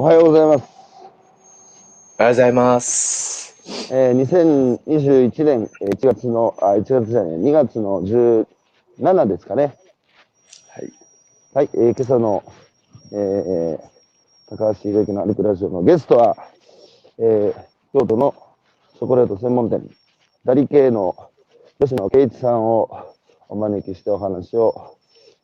[0.00, 0.64] おはようございます。
[2.18, 3.92] おはようございます。
[3.92, 9.76] えー、2021年えー1月の、あ、1月じゃない、2月の17ですかね。
[10.70, 10.92] はい。
[11.52, 12.42] はい、えー今朝の、
[13.12, 13.80] えー
[14.48, 16.34] 高橋秀樹の歩くラジオのゲストは、
[17.18, 17.54] えー
[17.92, 18.34] 京都の
[18.94, 19.86] チョコレート専門店、
[20.46, 21.14] ダリ系の
[21.78, 22.88] 吉野圭一さんを
[23.50, 24.96] お招きしてお話を、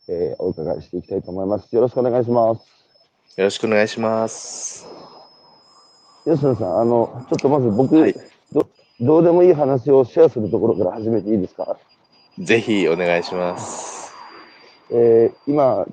[0.09, 1.75] えーお伺いしていきたいと思います。
[1.75, 2.86] よろしくお願いします。
[3.37, 4.87] よろしくお願いします。
[6.25, 8.15] 吉野さん、あの、ちょっとまず僕、はい
[8.53, 8.69] ど
[8.99, 11.77] どうでもいい話をシェアするところから始めていいですか？
[12.39, 14.15] ぜひお願いします。
[14.91, 15.87] えー今、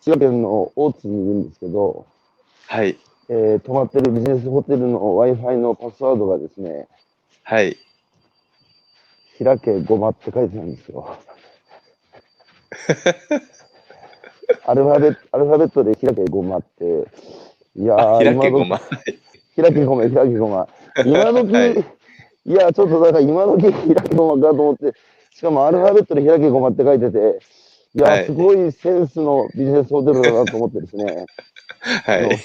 [0.00, 2.04] 千葉県の大津にいるんですけど、
[2.66, 2.98] はい。
[3.28, 6.88] えー泊まってるビジネスホテルの Wi-Fi のパスワードがですね、
[7.44, 7.76] はい。
[9.40, 11.16] 開けごまって書いてあるんですよ。
[14.66, 16.84] アルファベットアルファベットで開けごまって、
[17.76, 18.80] いやあ、ー、開けごま。
[19.56, 20.68] 開けごま、開けごま。
[21.04, 21.84] 今時、はい
[22.44, 24.92] い、や、ちょっとだから今時開けごまかと思って、
[25.34, 27.38] しかもアルファベットで開けごまって書いてて、
[27.94, 31.26] いや、はいすごいセンスのビジネスホテルだなと思ってですね、
[32.04, 32.36] はい。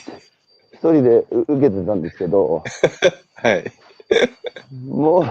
[0.73, 2.63] 一人でう受けてたんですけど、
[3.35, 3.71] はい。
[4.85, 5.25] も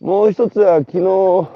[0.00, 1.48] う、もう一つは昨日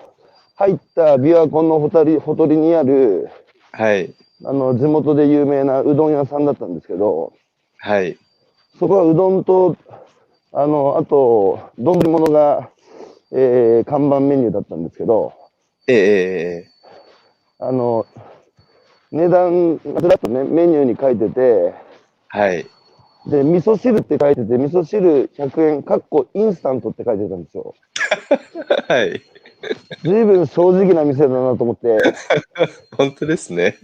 [0.55, 3.29] 入った琵琶湖のほたりほとりにある、
[3.73, 4.14] はい。
[4.45, 7.33] あの、地元で有名なうどん屋さんだったんですけど、
[7.79, 8.19] はい。
[8.79, 9.77] そこはうどんと、
[10.53, 12.70] あの、あと、丼物が、
[13.33, 15.33] えー看板メニューだったんですけど、
[15.87, 16.69] えええ
[17.59, 18.07] あの、
[19.11, 21.75] 値段がずらっとね、メニューに書いてて、
[22.29, 22.67] はい。
[23.27, 27.75] で、味噌汁って書いてて、味噌汁100円、かっこインスタントって書いてたんですよ。
[28.89, 29.23] はい。
[30.03, 31.98] 随分正直な店だなと思って、
[32.97, 33.77] 本当ですね。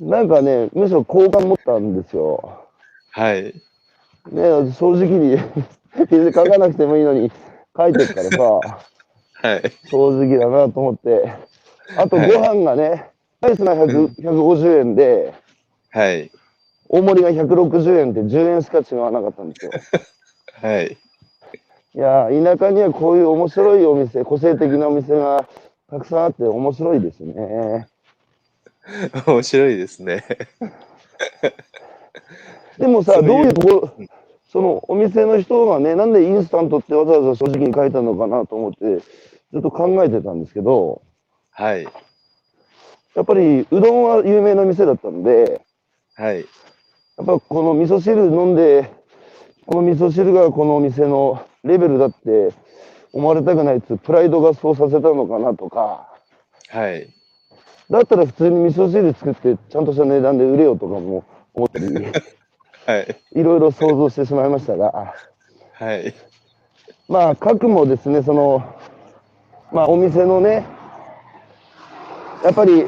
[0.00, 2.66] なんかね、むしろ好感持ったんですよ。
[3.10, 3.54] はい。
[4.30, 5.38] ね、正直に
[6.32, 7.30] 書かなくてもいいのに
[7.76, 8.78] 書いてるからさ、
[9.48, 9.62] はい。
[9.88, 11.32] 正直だなと思って。
[11.96, 13.10] あとご飯がね、
[13.40, 15.32] ライスが100 150円で、
[15.90, 16.30] はい。
[16.88, 19.72] 大盛りが160円で10円しか違わなかったんですよ。
[20.60, 20.96] はい。
[21.94, 25.48] いやー、田舎にはこういう面白いお店、個性的なお店が
[25.88, 27.88] たくさんあって面白いですね。
[29.26, 30.24] 面白いですね。
[32.78, 33.92] でもさ、どういうところ、
[34.48, 38.98] そのお店の人がね、なんでインスタントってわざわざ正直に書いたのかなと思って、
[39.52, 41.02] ずっと考えてたんですけど、
[41.50, 41.84] はい。
[43.14, 45.62] やっぱりうどんは有名な店だったので、
[46.14, 46.40] はい。
[46.40, 46.46] やっ
[47.26, 48.90] ぱこの味噌汁飲んで、
[49.64, 52.52] この味噌汁がこのお店のレベルだって
[53.12, 56.12] 思われたくないっつうプライドがそうさせたのかなとか、
[56.68, 57.15] はい。
[57.90, 61.24] だったら普通に味噌汁作ってちゃんとした値段で売れようとかも
[61.54, 61.86] 思ったり、
[62.86, 63.16] はい。
[63.32, 65.14] いろいろ想像してしまいましたが、
[65.72, 66.14] はい。
[67.08, 68.76] まあ、核もですね、その、
[69.72, 70.66] まあ、お店のね、
[72.42, 72.84] やっぱり、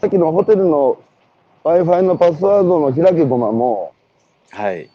[0.00, 1.02] さっきのホテルの
[1.64, 3.94] Wi-Fi のパスワードの開けごまも、
[4.50, 4.90] はい。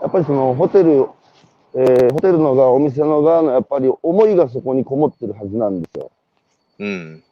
[0.00, 1.08] やっぱりそのホテル、
[1.74, 6.10] えーホテルの側、お店の側のやっぱり思いがそこにこもってるはずなんですよ。
[6.78, 7.24] うん。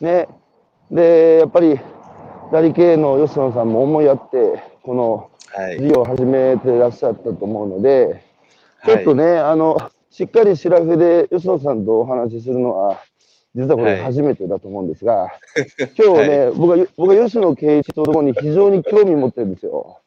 [0.00, 0.28] ね。
[0.90, 1.80] で、やっぱり、
[2.52, 5.78] ダリ系の吉野さんも思いあって、このはい。
[5.80, 8.22] 事業を始めてらっしゃったと思うので、
[8.84, 9.24] ちょっとね。
[9.24, 13.02] ね、あの、しっかりシラフで吉野さんとお話しするのは、
[13.54, 15.30] 実はこれはい初めてだと思うんですが、
[15.98, 19.98] 今日ね、僕は、僕は吉野圭一とともに非常に興味持ってるんですよ。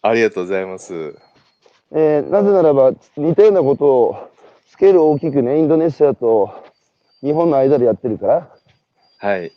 [0.00, 1.14] ありがとうございます。
[1.92, 4.16] えーなぜならば、似たようなことを
[4.68, 6.50] スケール大きくね、インドネシアと
[7.20, 8.50] 日本の間でやってるから、
[9.18, 9.52] はい。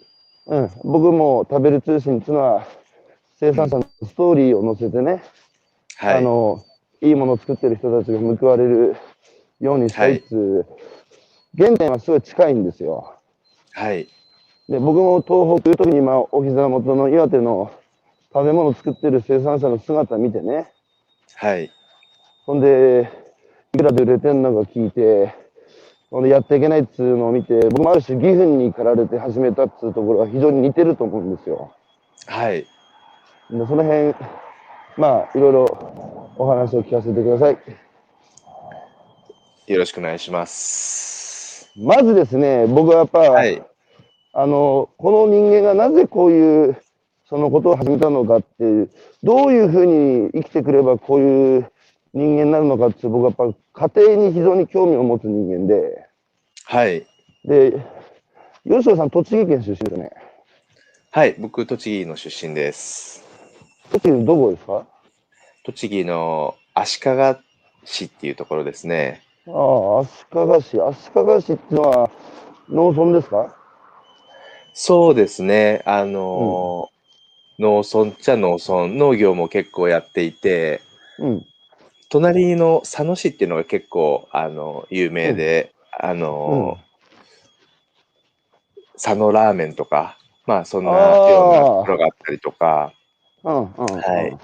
[0.47, 2.67] うん、僕も食べる通信っていうのは、
[3.39, 5.23] 生産者のストーリーを載せてね、
[5.95, 6.17] はい。
[6.17, 6.63] あの、
[7.01, 8.95] いいものを作ってる人たちが報われる
[9.59, 10.65] ようにしたいっつう、
[11.57, 13.15] 原点はすごい近いんですよ。
[13.71, 14.07] はい。
[14.67, 17.71] で、僕も東北、特に今、お膝元の岩手の
[18.33, 20.71] 食べ物を作ってる生産者の姿見てね、
[21.35, 21.71] はい。
[22.45, 23.09] ほんで、
[23.73, 25.33] いくらで売れてんのか聞いて、
[26.11, 31.71] ほんで、やっていけないっつうのを見て、僕もある種、義憤に駆られて始めたっつうところが非常に似てると思うんですよ。
[32.27, 32.57] はい。
[32.57, 32.67] で、
[33.49, 34.13] その辺、
[34.97, 37.57] まあ、いろいろお話を聞かせてください。
[39.67, 41.71] よろしくお願いします。
[41.77, 43.63] まずですね、僕はやっぱ、はい。
[44.33, 46.77] あの、この人間がなぜこういう、
[47.29, 48.89] そのことを始めたのかっていう、
[49.23, 51.70] どういうふうに生きてくればこういう
[52.13, 56.05] 人間になるのかって僕はやっぱ家庭に非常に興味を持つ人間で、
[56.65, 57.05] はい。
[57.45, 57.71] で、
[58.63, 60.11] 吉野さん、栃木県出身ですよね。
[61.11, 61.35] はい。
[61.39, 63.23] 僕、栃木の出身です。
[63.91, 64.85] 栃木のどこですか？
[65.65, 67.11] 栃木の足利
[67.83, 69.21] 市っていうところですね。
[69.47, 70.79] ああ、足利市。
[70.81, 72.09] 足利市っていうのは
[72.69, 73.55] 農村ですか？
[74.73, 75.81] そうですね。
[75.85, 76.89] あの、
[77.59, 80.81] 農村っちゃ農村、農業も結構やっていて、
[81.19, 81.45] うん。
[82.11, 86.77] 隣の佐野市っていうのが結構、あの、有名で、あの、
[89.01, 92.91] 佐野ラーメンとか、まあそんなあーいろんなところがあったりとか、
[93.45, 93.85] うん、うん。
[93.85, 94.37] はい。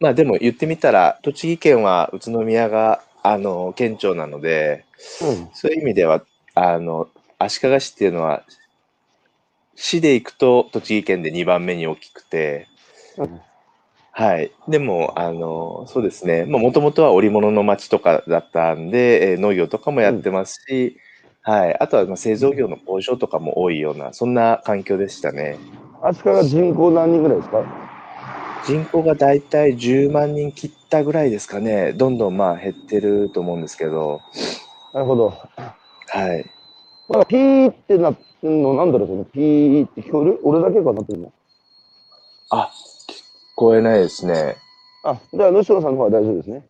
[0.00, 4.84] まあでも言ってみたら、栃木県は宇都宮が、あの、県庁なので、
[5.22, 5.50] うん。
[5.54, 6.24] そういう意味では、
[6.56, 7.08] あの、
[7.38, 8.42] 足利市っていうのは、
[9.76, 12.66] 市で行くと栃木県で2番目に大きくて、
[13.18, 13.40] うん
[14.16, 14.52] はい。
[14.68, 16.44] でも、あの、そうですね。
[16.44, 20.96] もともとは織物の町とかだったんで、えー農業とかもやってますし、
[21.42, 21.76] はい。
[21.80, 25.58] あとはまあ製造業の工場とかも多いような、そんな環境でしたね。
[26.02, 27.64] 足利人口何人ぐらいですか？
[28.66, 31.92] 人口がだいたい10万人切ったぐらいですかね。
[31.92, 34.20] どんどんまあ減ってると思うんですけど、
[34.92, 35.34] なるほど。
[36.08, 36.50] はい。
[37.08, 40.40] まだピーってなってんの、なんだろう、そのピーって聞こえる？
[40.44, 41.32] 俺だけかなってるの
[42.50, 42.93] あ、聞
[43.54, 44.56] こえないですね。
[45.04, 46.66] あ、じゃあ、吉野さんの方は大丈夫ですね。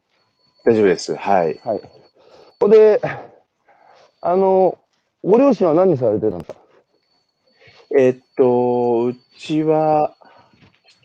[0.65, 1.15] 大丈夫です。
[1.15, 1.61] はい。
[1.65, 1.81] はい。
[1.81, 1.89] こ
[2.61, 3.01] こで、
[4.21, 4.79] あの、
[5.23, 6.59] ご両親は何されてたんですか？
[7.97, 10.17] えっと、うちは、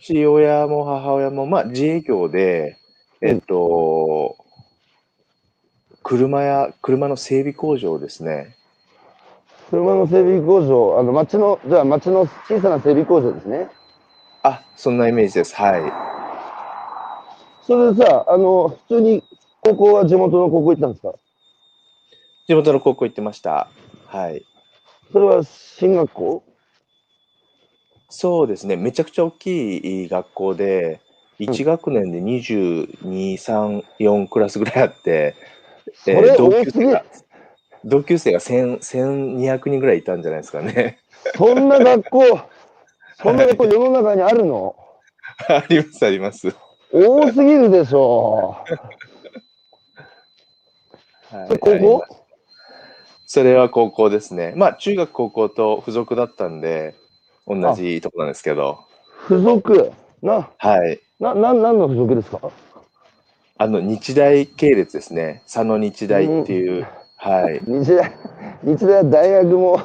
[0.02, 2.78] 父親も母親も、まあ、自営業で、
[3.22, 4.38] えっと、
[6.04, 8.56] 車や、車の整備工場ですね。
[9.70, 13.70] 車の整備工場、あの、町の、じゃあ、町の小さな整備工場ですね。
[14.44, 15.56] あ、そんなイメージです。
[15.56, 15.82] はい。
[17.66, 19.24] それでさ、あの、普通に、
[19.62, 21.14] 高校は地元の高校行ったんですか？
[22.48, 23.68] 地元の高校行ってました。
[24.08, 24.44] はい。
[25.12, 26.44] それは進学校？
[28.08, 28.76] そうですね。
[28.76, 31.02] めちゃくちゃ大きい学校で、
[31.38, 35.36] 1学年で22、3、4クラスぐらいあって、
[35.94, 37.06] それ同級生が、
[37.86, 41.00] 同級生が1000 1200人ぐらいいたんじゃないですかね。
[41.36, 42.20] そんな学校、
[43.22, 44.76] そんな学校世の中にあるの？
[45.48, 46.56] あります、あります。
[46.92, 48.58] 多すぎるでしょ
[51.32, 52.04] はいそれ高校？
[53.26, 54.54] それは高校ですね。
[54.56, 56.96] まあ、中学、高校と付属だったんで、
[57.48, 58.80] 同じとこなんですけど、
[59.28, 59.92] 付属？
[60.24, 61.00] な、はい。
[61.20, 62.40] な、な、何の付属ですか？
[63.58, 65.44] あの、日大系列ですね。
[65.46, 66.88] 佐野日大っていう、
[67.18, 67.60] はい。
[67.68, 68.12] 日大、
[68.64, 69.80] 日大は大学も、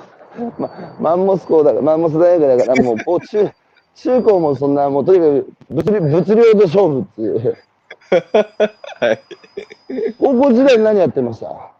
[0.58, 3.50] ま、マンモス校だから、マンモス大学だから、もう、もう中、
[3.96, 7.56] 中高もそんな、もうとにかく物理、物量で勝負っていう。
[9.00, 9.20] はい。
[10.18, 11.70] 高校時代に何やってました？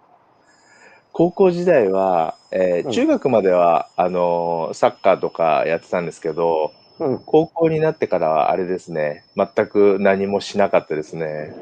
[1.13, 7.19] 高校時代は、えーうん中学までは、あのーサッカーとかやってたんですけど、うん。
[7.27, 11.55] 高校になってからはあれですね、全く何もしなかったですね。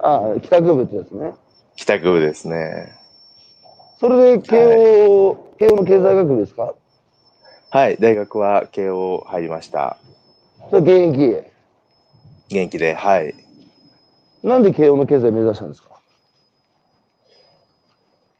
[0.00, 1.34] ああ、帰宅部ってやつね。
[1.76, 2.95] 帰宅部ですね。
[3.98, 6.74] それで慶応、慶応の経済学部ですか？
[7.70, 9.98] はい、大学は慶応入りました。
[10.70, 11.46] それ現役。
[12.48, 13.34] 元気で、はい。
[14.42, 15.88] なんで慶応の経済目指したんですか？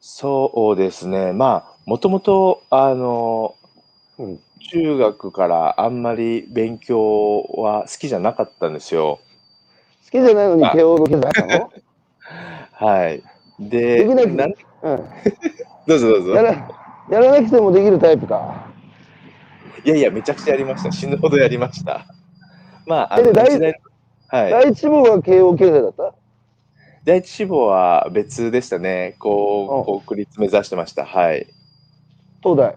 [0.00, 1.32] そうですね。
[1.32, 3.54] まあ、もともと、あの、
[4.18, 4.40] うん。
[4.70, 9.20] 中学からあんまり勉強は好きじゃなかったんですよ。
[10.06, 11.70] 好きじゃないのにあ慶応の経済入ったの？
[12.72, 13.22] はい。
[13.60, 14.46] で、できな
[15.86, 16.34] どうぞどうん。
[16.34, 16.48] やぞ。
[17.10, 18.66] ら、やらなくてもできるタイプか。
[19.84, 20.90] いやいや、めちゃくちゃやりました。
[20.92, 22.06] 死ぬほどやりました。
[22.86, 23.80] まあ、あの、え大日大
[24.28, 24.50] はい。
[24.50, 26.14] 第一志望は慶応経済だった？
[27.04, 29.14] 第一志望は別でしたね。
[29.20, 31.04] こう、国立目指してました。
[31.04, 31.46] はい。
[32.42, 32.76] 東大。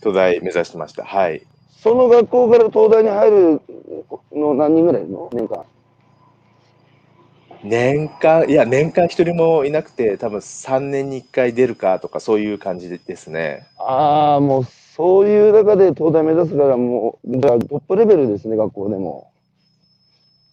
[0.00, 1.04] 東大目指してました。
[1.04, 1.42] はい。
[1.78, 3.60] その学校から東大に入る
[4.34, 5.30] の何人ぐらいいるの？
[5.32, 5.64] 年間。
[7.64, 13.66] 年間、いや、年間一人もいなくて、多分3年に1回出るかとか、そういう感じですね。
[13.78, 19.30] ああ、もうそういう中で東大目指すからもう、じゃあトップレベルですね、学校でも。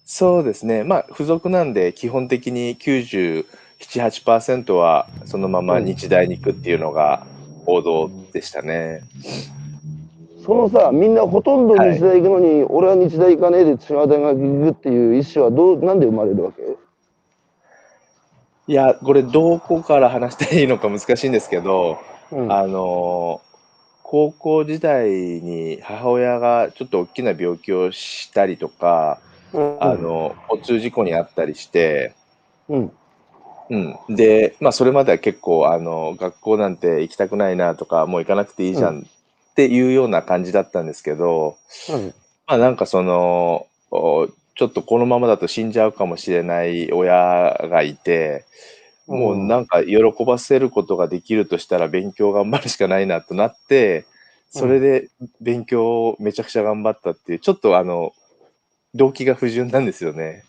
[0.06, 0.84] そうですね。
[0.84, 3.46] まあ、付属なんで、基本的に97、
[3.80, 7.26] 8%はそのまま日大に行くっていうのが
[7.66, 9.02] 王道でしたね。
[10.46, 16.69] そのさ、みんなほとんど日大行くのに、俺は日大行かねえで違う大学行くっていう意思はどう、なんで生まれるわけ？
[18.70, 21.98] いや、これどこから話したらいいのか難しいんですけど、
[22.32, 22.54] うん。
[22.54, 23.42] あの
[24.04, 29.20] 高校時代に母親がちょっと大きな病気をしたりとか、
[29.54, 32.14] うんあの交通事故にあったりして、
[32.68, 32.92] うん。
[33.72, 41.58] うん、で、まあ、それまでは結構あの学校なんて行きたくないなとかもう行かなくていいじゃんっていうような感じだったんですけど、
[41.90, 42.14] うん。
[42.46, 44.28] まあ、なんかそのお
[44.60, 48.44] ちちょっとこのままだと死んじゃうかもしれない親がいて、
[49.08, 54.06] もうなんか喜ばせることができるとしたら勉強頑張るしかないなとなって、
[54.50, 55.08] それで
[55.40, 58.12] 勉強をめちゃくちゃ頑張ったっていう、ちょっとあの、
[58.96, 60.44] 動機が不純なんですよね。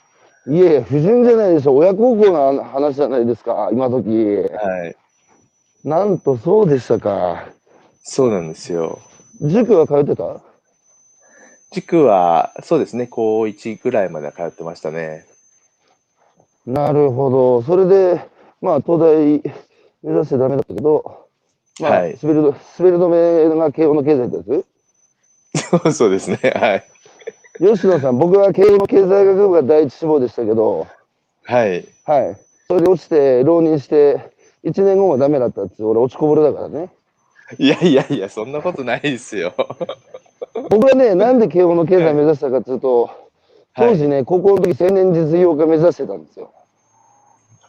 [0.49, 1.77] いえいえ、不純じゃないでしょ。
[1.77, 4.09] 親孝行の話じゃないですか、今時。
[4.09, 4.97] はい。
[5.85, 7.47] なんとそうでしたか。
[8.03, 8.99] そうなんですよ。
[9.41, 10.50] 塾は通ってた？
[11.73, 15.27] 塾は、そうですね、高1ぐらいまで通ってましたね。
[16.67, 17.63] なるほど。
[17.63, 18.21] それで、
[18.61, 19.43] まあ、東大
[20.03, 21.29] 目指してダメだったけど、
[21.81, 24.67] まあ、はい滑り止めが慶応の経済ってやつ
[25.71, 26.85] そうそうですね、はい。
[27.59, 30.87] 吉野さん、僕は慶応の経済学部が第一志望でしたけど、
[31.45, 31.87] はい。
[32.05, 32.37] はい。
[32.69, 34.31] それで落ちて、浪人して、
[34.65, 36.91] 1年後もダメだったっつう、俺落ちこぼれだからね。
[37.59, 39.55] いやいやいや、そんなことないですよ。
[40.55, 43.11] 僕はね、 なんで慶応の経済目指したかっていうと、
[43.77, 46.51] 当時ね、高校の時青年実業家目指してたんですよ。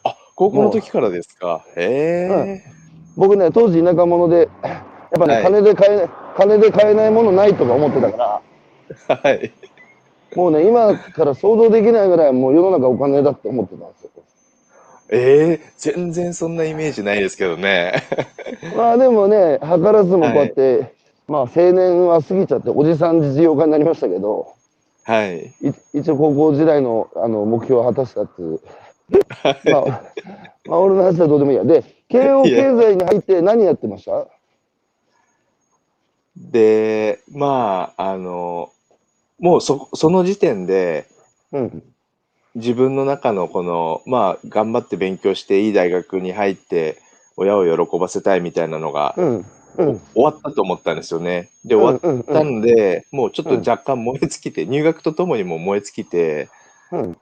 [0.04, 1.64] あ、高校の時からですか。
[1.76, 2.62] へえ。
[3.16, 9.52] 僕ね、当時田舎者で、やっぱね、はい金で買えない、金で買えないものないとか思ってたから、はい。
[10.34, 14.10] もうね、今から想像できないぐらいもう世の中お金だって思ってたんですよ。
[15.14, 18.02] ええ全然そんなイメージないですけどね。
[18.74, 20.94] まあでもね、 図らずもこうやって、
[21.32, 24.54] まあ青年は過ぎちゃって、おじさん実業家になりましたけど、
[25.04, 25.46] はい。
[25.62, 28.60] い一応高校時代のあの目標を果たしたっていう。
[29.64, 30.02] まあ、
[30.66, 31.64] まあ、俺の話はどうでもいいや。
[31.64, 34.26] で、慶応経済に入って何やってました？
[36.36, 38.70] で、まあ、あの、
[39.40, 41.06] もうそ、その時点で、
[41.52, 41.82] うん。
[42.54, 46.98] 自分の中のこの、まあ、頑張って勉強していい大学に入って、
[47.36, 49.46] 親を喜ばせたいみたいなのが、うん。
[49.78, 50.00] うん。
[50.14, 51.48] 終わったと思ったんですよね。
[51.64, 56.48] で、終わったんで、もうちょっと若干燃え尽きて、入学とともにもう燃え尽きて、
[56.90, 57.16] うん。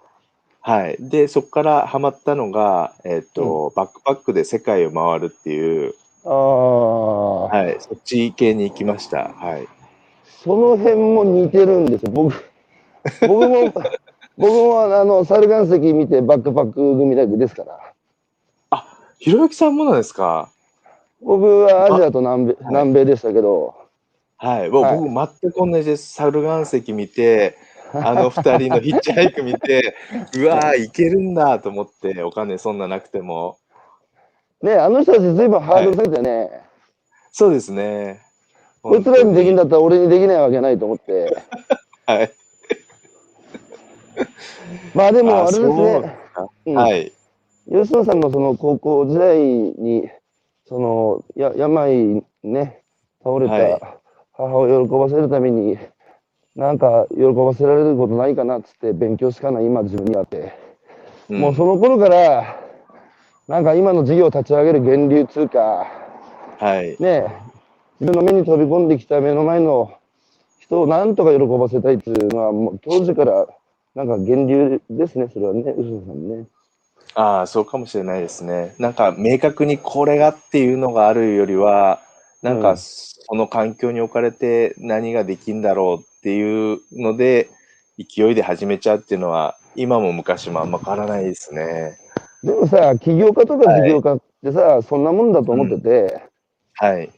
[0.61, 0.97] はい。
[1.01, 7.77] で、そこからハマったのが、えっ、と、バックパックで世界を回るっていう、ああ、はい。
[7.81, 9.33] そっち系に行きました。
[9.33, 9.69] はい。
[10.45, 12.11] その辺も似てるんですよ。
[12.13, 12.35] 僕、
[13.27, 13.73] 僕も、
[14.37, 17.79] 僕もあの、猿岩石見てバックパック組ですから。
[19.21, 20.51] ひろゆきさんもなんですか？
[21.23, 23.75] 僕はアジアと南米はい南米でしたけど、
[24.37, 24.71] はい。
[24.71, 26.15] もうはい僕全く同じです。
[26.15, 27.59] 猿岩石見て、
[27.93, 29.95] あの二人のヒッチハイク見て、
[30.39, 33.59] うわー、いけるんだと思って、お金そんななくても。
[34.63, 36.51] ね、あの人たちずいぶんハードル下げてね、
[37.33, 38.21] そうですね。
[38.83, 39.63] こいつらにできんだ。
[39.65, 41.37] だったら俺にできないわけないと思って。
[42.07, 42.33] はい。
[44.95, 46.17] まあでもあれですね、
[46.67, 47.13] うんはい。
[47.71, 50.09] 吉野さんのその高校時代に、
[50.71, 52.83] そのや病ね、
[53.25, 53.99] 倒れはいた
[54.33, 55.77] 母を喜ばせるために、
[56.55, 60.55] なんか喜ばせられることないかなっつって勉強しかない今自分にあって、
[61.29, 62.57] んもうその頃から、
[63.49, 65.89] なんか今の事業を立ち上げる源流通貨、
[66.61, 66.97] はい。
[67.01, 67.27] ね、
[67.99, 69.99] 自分の目に飛び込んできた目の前の
[70.61, 73.49] 人をなんとか喜ばせたいっていうのは、もう当時から
[73.97, 76.47] なんか源流ですね、それはね、吉野さんね。
[77.15, 78.75] ああ、そうかもしれないですね。
[78.79, 82.01] なんか明確にこれがっていうのがあるよりは、
[82.43, 82.77] なんかうん
[83.31, 87.49] その環境に置かれて何ができんだろうっていうので、
[87.97, 91.97] 勢いで始めちゃうっていうのは、今も昔もあんま変わらないですね。
[92.43, 96.23] でもさ、起業家とか事業家ってさ、そんなもんだと思ってて、
[96.75, 97.13] はい。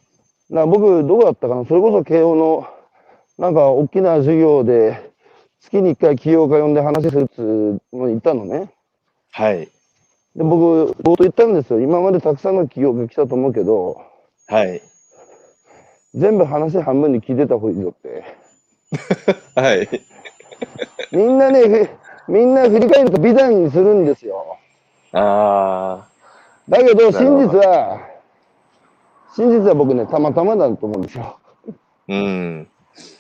[0.50, 2.66] な僕、どこだったかな、それこそ慶応の、
[3.38, 5.12] なんか大きな授業で、
[5.61, 8.70] 月に1回起業家呼んで話するっつうのに行ったのね。
[9.30, 9.70] はい。
[10.36, 11.80] で、僕、冒頭言ったんですよ。
[11.80, 14.00] 今までたくさんの起業家来たと思うけど、
[14.48, 14.82] はい。
[16.14, 18.24] 全部話半分に聞いてた方がいいぞって。
[19.60, 19.88] はい。
[21.10, 21.68] みんなね、
[22.26, 24.58] ふみんな振り返ると美談にするんですよ。
[25.12, 26.08] あ
[26.68, 28.00] だけど、真実は、
[29.34, 31.24] 真実は僕ね、たまたまだと思うんですよ。
[31.24, 31.36] あ、
[32.08, 32.68] うん。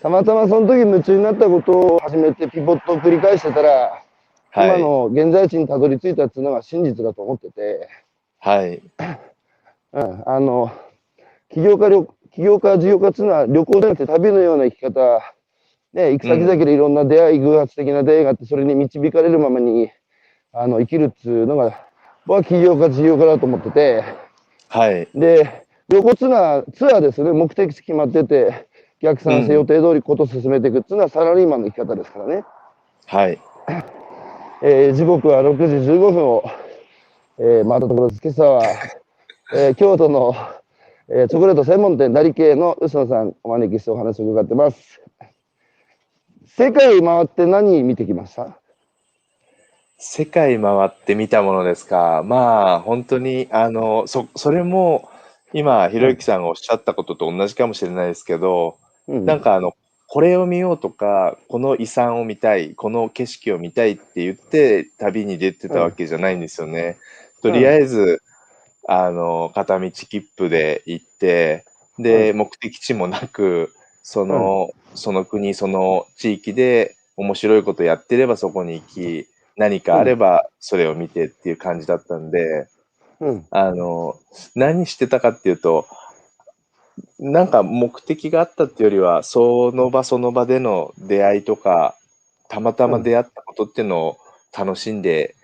[0.00, 4.11] たまたまその時夢中になったことを始めてピボットを繰り返してたら、今
[4.52, 4.80] はい。
[4.80, 7.88] の現在地にたどり着いたっていうのが真実だと思ってて、
[8.38, 8.82] はい。
[9.92, 10.70] うん、あの、
[11.50, 15.22] 起業家旅、起業家、事業家っていうのは旅行じゃなくて旅のような生き方、
[15.94, 19.90] ね、行く先々でいろんな出会い、偶発的な出会いがあって、それに導かれるままに、
[20.52, 21.86] あの、生きるっていうのが、
[22.26, 24.04] 僕は起業家、事業家だと思ってて、
[24.68, 25.08] はい。
[25.14, 28.66] で、旅行っていうのはツアーですよね、目的地決まってて、
[29.00, 32.44] 逆算して予定通りことを進めていくっていうのはサラリーマンの生き方ですからね。
[33.06, 33.38] はい。
[34.64, 36.44] えー時刻は6時15分を、
[37.38, 38.20] えー回ったところです。
[38.22, 38.62] 今朝は、
[39.54, 40.36] えー京都の、
[41.08, 45.00] えーチョコレート専門店、ダリ系の吉野さんお招きしてお話を伺ってます。
[46.46, 48.56] 世界回って何見てきました？
[49.98, 52.22] 世界回って見たものですか？
[52.24, 55.08] まあ、本当に、あの、そ、それも、
[55.52, 58.76] 今、ひろゆきさんがおっしゃったことと同じかもしれないですけど、
[59.08, 59.72] うんなんかあの、
[60.12, 66.98] これを見ようとか、この遺産を見たい、この景色を見たいって言って、旅に出てたわけじゃないんですよね。
[67.42, 68.22] とりあえず、
[68.86, 71.64] あの、片道切符で行って、
[71.98, 79.26] で、う目的地もなく、その、その国、その地域で面白いことやってればそこに行き、
[79.56, 82.66] 何かあればそれを見てっていう感じだったんで、
[83.20, 83.46] うん。
[83.50, 84.16] あの、
[84.54, 85.86] 何してたかっていうと、
[87.18, 91.96] なんか目的があったっていうよりは、その場その場での出会いとか、
[92.48, 94.16] たまたま出会ったことっていうのを
[94.56, 95.34] 楽しんで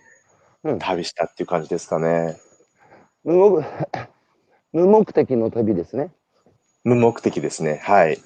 [0.64, 2.36] うん旅したっていう感じですかね。
[3.24, 3.64] 無目
[4.72, 6.12] 無目的の旅ですね。
[6.84, 7.80] 無目的ですね。
[7.82, 8.18] はい。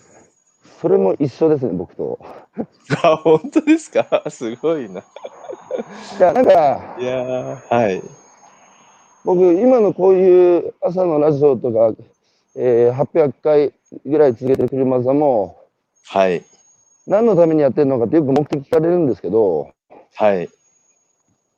[0.80, 2.18] それも一緒ですね、僕と。
[3.04, 4.22] あ、本当ですか？
[4.28, 5.00] すごいな。
[5.00, 8.02] いや、なんか、いやー、はい。
[9.24, 11.92] 僕、今のこういう朝のラジオとか、
[12.56, 13.72] えー800回
[14.04, 15.58] ぐらい続けてる車座も、
[16.04, 16.44] はい。
[17.06, 19.70] 何のためにやってるのかってよく目的聞かれるんですけど、
[20.14, 20.48] はい。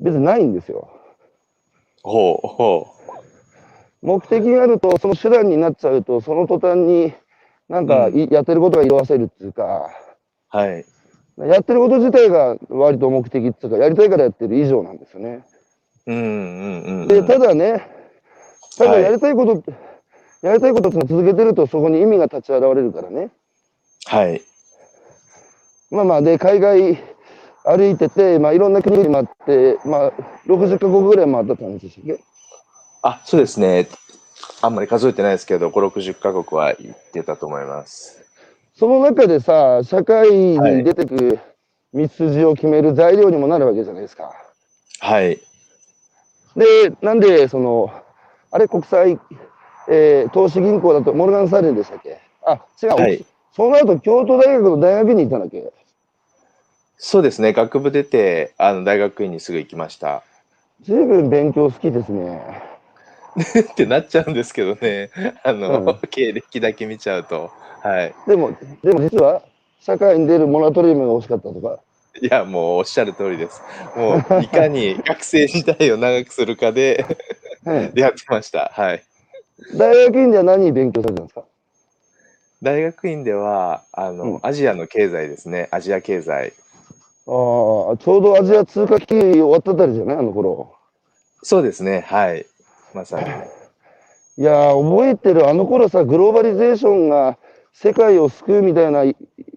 [0.00, 0.88] 別にないんですよ。
[2.02, 2.94] ほう、ほ
[4.02, 7.14] 目的があると、その手段になっちゃうと、その途端に、
[7.68, 9.90] なんか、いやってることが色あせるっていうか、
[10.52, 10.56] う。
[10.56, 10.84] はい。
[11.38, 15.44] やってること自体が割と目的っていうか、やりたいからやってる以上なんですよね。
[16.06, 17.08] うん、うん、うん。
[17.08, 17.88] で、ただね、
[18.76, 19.62] ただはいやりたいこと、
[20.44, 23.30] やりたいことを続けてると、そこに意味が立ち現れるからね。
[24.04, 24.42] はい。
[25.90, 26.98] まあまあ、で、海外
[27.64, 30.12] 歩いてて、まあいろんな国に回って、まあ
[30.46, 32.22] 60カ国ぐらい回ったって話でしたっけ？
[33.00, 33.88] あ、そうですね。
[34.60, 38.22] あんまり数えてないですけど、5、60カ国は行ってたと思います。
[38.74, 41.40] その中でさ、社会に出てくる
[41.94, 44.30] 道筋を決める材料にもなるわけじゃないですか。
[45.00, 45.40] はい。
[46.54, 47.90] で、なんで、その、
[48.50, 49.18] あれ、国際、
[49.88, 52.18] えー投資銀行だと、モルガン・サレンでしたっけ？
[52.44, 53.24] あ、違う、はい
[53.56, 55.72] その後、京都大学の大学に行ったんだっけ？
[56.96, 57.52] そうですね。
[57.52, 60.22] 学部出て、あの、大学院にすぐ行きました。
[60.82, 62.40] 随分勉強好きですね。
[63.72, 65.10] ってなっちゃうんですけどね。
[65.42, 67.50] あの、うん経歴だけ見ちゃうと。
[67.82, 68.14] はい。
[68.26, 69.42] でも、でも実は、
[69.80, 71.78] 社会に出るモラトリウムが欲しかったとか？
[72.20, 73.60] いや、もうおっしゃる通りです。
[73.96, 77.04] もう、いかに学生時代を長くするかで
[77.66, 78.70] はいやってました。
[78.72, 79.02] はい。
[79.74, 81.44] 大学院では何勉強されたんですか？
[82.62, 85.68] 大学院では、あの、うんアジアの経済ですね。
[85.70, 86.52] アジア経済。
[87.26, 90.16] ああ、ちょうどアジア通貨危機終わったあたりじゃない？
[90.18, 90.74] あの頃。
[91.42, 92.04] そうですね。
[92.06, 92.46] はい。
[92.94, 93.28] まさに。
[94.36, 95.48] いやー、覚えてる。
[95.48, 97.38] あの頃さ、グローバリゼーションが
[97.72, 99.04] 世界を救うみたいな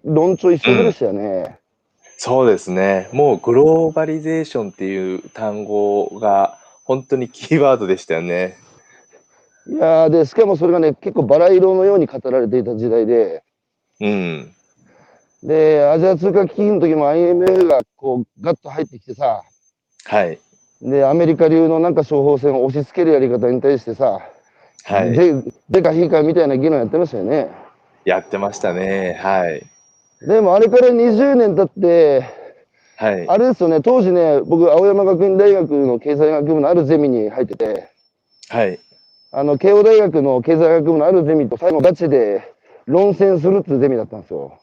[0.04, 1.58] 論調一緒でしたよね。
[2.16, 3.08] そうですね。
[3.12, 8.56] もうグローバリゼーションっていう単語が本当にキーワードでしたよね。
[9.68, 13.42] いやー、で、しかもそれがね、結構バラ色のように語られていた時代で、
[14.00, 14.54] うん。
[15.42, 19.42] で、アジア通貨危機の時も IMF がこう、ガッと入ってきてさ、
[20.04, 20.38] はい。
[20.80, 24.20] で、アメリカ流のなんか処方箋を押し付けるやり方に対してさ、
[24.84, 25.12] はい。
[25.12, 25.34] で、
[25.68, 27.50] でか非かみたいな議論やってましたよね。
[28.04, 29.18] やってましたね。
[29.20, 29.66] はい。
[30.26, 32.26] でもあれから20年経って、
[32.96, 33.28] はい。
[33.28, 37.88] あれですよね、当時ね、僕、青山学院大学の経済学部のあるゼミに入ってて、
[38.48, 38.80] はい。
[39.30, 42.54] あの、慶応大学の経済学部のあるゼミと最後ガチで
[42.86, 44.58] 論戦するっていうゼミだったんですよ。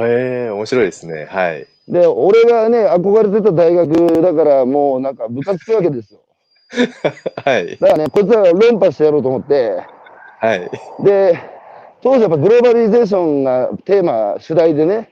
[0.00, 1.26] ええ面白いですね。
[1.30, 1.66] はい。
[1.86, 6.20] で、俺がね、憧れてた大学だから、もうなんか部活つくわけですよ。
[7.44, 7.76] はい。
[7.76, 9.82] だからね、こいつら論破してやろうと思って、
[10.40, 10.70] はい。
[11.04, 11.38] で、
[12.02, 15.10] 当時やっぱグローバリゼーションがテーマ、主題でね、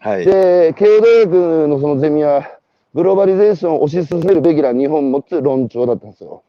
[0.00, 0.26] はい。
[0.26, 2.58] で、慶応大学のそのゼミは、
[2.94, 6.42] グローバリゼーションを推し進めるべきな日本持つ論調だったんですよ。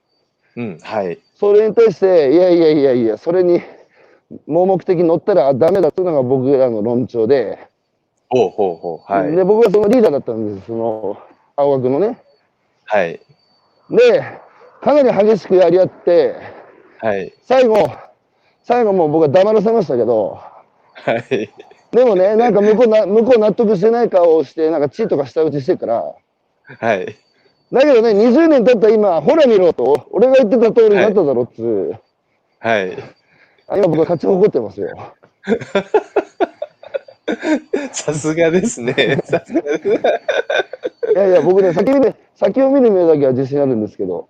[0.55, 0.79] うん。
[0.81, 1.19] はい。
[1.35, 3.61] それに対して、いやいやいやいや、それに
[4.47, 7.67] 盲目的に乗ったらダメだっていうのが僕らの論調で、
[8.29, 9.11] ほうほうほう。
[9.11, 9.35] はい。
[9.35, 11.17] で、僕はそのリーダーだったんです、その、
[11.55, 12.17] 青学のね。
[12.85, 13.19] はい。
[13.89, 14.23] で、
[14.81, 16.35] かなり激しくやり合って、
[16.99, 17.33] はい。
[17.43, 17.89] 最後、
[18.63, 20.39] 最後もう僕は黙らせましたけど、
[20.93, 21.49] はい。
[21.91, 26.15] でもね、なんか向こうな、向こう納得してない顔をして、なんかチーとか舌打ちしてるから、
[26.79, 27.17] はい。
[27.71, 31.97] だけどね、20年経った今、ほら見ろと、俺が言ってた通りになっただろっつう、
[32.59, 32.97] はい。
[33.67, 34.89] あ今僕は勝ち誇ってますよ。
[37.93, 39.21] さすがですね。
[39.23, 39.87] さすがです。
[39.89, 39.93] い
[41.15, 44.27] やいや、僕ね、先見て、先を見る目だけは自信あるんですけど、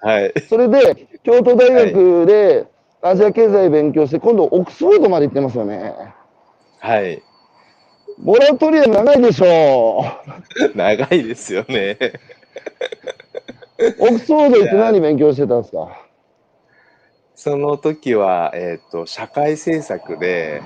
[0.00, 0.32] はい。
[0.48, 2.66] それで、京都大学で
[3.02, 5.94] アジア経済勉強して、今度オックスフォードまで行ってますよね。
[6.78, 7.20] はい。
[8.18, 10.04] モラトリアム長いでしょ
[10.74, 11.96] 長いですよね。
[14.00, 16.04] オックスフォード行って何勉強してたんですか？
[17.34, 20.60] その時は、えっ、と、社会政策で、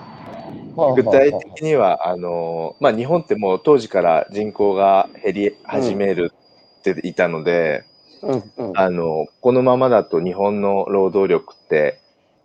[0.97, 6.33] 具体的には、あの、まあ、日本ってもう当時から人口が減り始める
[6.79, 7.85] っていたので、
[8.23, 8.73] うんうん。
[8.75, 11.99] あの、このままだと日本の労働力って、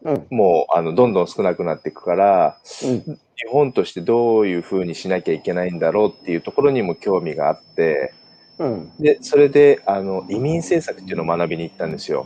[0.03, 0.27] うん。
[0.29, 3.03] もう、あの、どんどん少なくなっていくから、うん。
[3.03, 8.13] 日本としてどういうふうにしなきゃいけないんだろうっていうところにも興味があって、
[8.59, 12.25] うんで、それで、あの、移民政策っていうのを学びに行ったんですよ。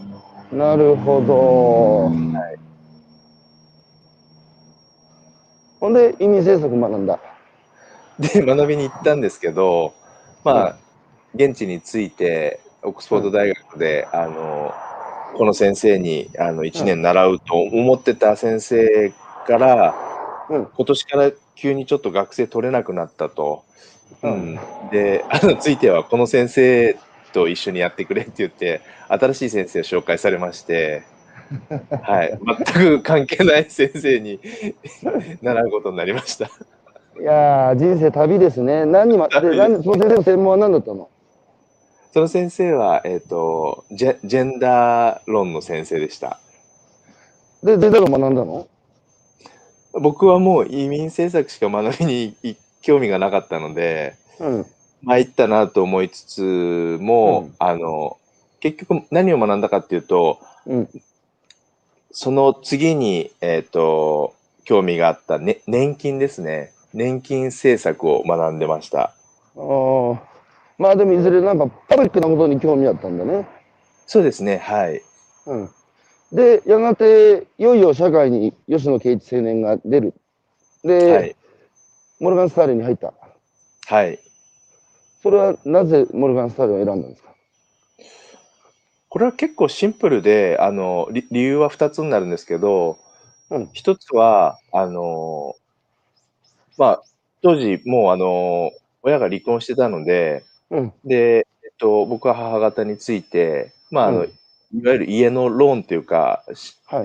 [0.51, 2.09] なるほど。
[5.79, 7.19] ほんで移民政策学んだ？
[8.19, 9.93] で、学びに行ったんですけど、
[10.43, 10.77] まあ、
[11.33, 14.73] 現地に着いて、オックスフォード大学で、あの、
[15.35, 19.11] この先生に、あの、1年習うと思ってた先生
[19.47, 19.95] から、
[20.51, 23.63] うん今年から急にちょっと学生取れなくなったと。
[24.23, 24.59] ううんん、
[24.91, 26.97] で、あの、ついてはこの先生
[27.31, 31.03] と一緒にやってくれって言って、新しい先生を紹介されまして、
[32.03, 32.39] はい、
[32.73, 34.39] 全く関係ない先生に
[35.41, 36.45] 習うことになりました。
[37.19, 38.85] いやー人生旅ですね。
[38.85, 41.09] 何まで何その先生の専門は何だったの？
[42.13, 46.39] その先生は、えっ、とジェ、ジェンダー論の先生でした。
[47.63, 48.67] でデータが学んだの？
[49.93, 54.65] 僕はもう移民政策しか学びにい興味がなかったので、うん
[55.03, 58.17] 参ったなと思いつつも、うんあの、
[58.59, 60.89] 結局何を学んだかっていうと、うん
[62.11, 66.73] その次に、えっ、と、興味があった、ね、年金ですね。
[66.93, 69.13] 年金政策を学んでました。
[69.55, 70.19] あー
[70.77, 73.47] まあでもいずれなんかパブリックなことに興味あったんだね。
[74.07, 75.01] そうですね、はい。
[75.45, 75.69] うん。
[76.31, 80.13] でやがていよいよ社会に吉野圭一青年が出る。
[80.83, 81.35] で、はい。
[82.19, 83.13] モルガンスターレンに入った。
[83.87, 84.19] はい。
[85.21, 87.31] それはなぜモルガンスターレンを選んだんですか？
[89.09, 92.97] これは結構シンプルで、あの、理理由は2つになるんですけど、
[93.49, 95.55] うん一つは、あの、
[96.77, 97.03] まあ、
[97.43, 98.71] 当時もうあの、
[99.03, 104.31] 親が離婚してたので、うんで、えっと、僕は母方について、まあ、あの、うん
[104.73, 106.43] いわゆる家のローンというか、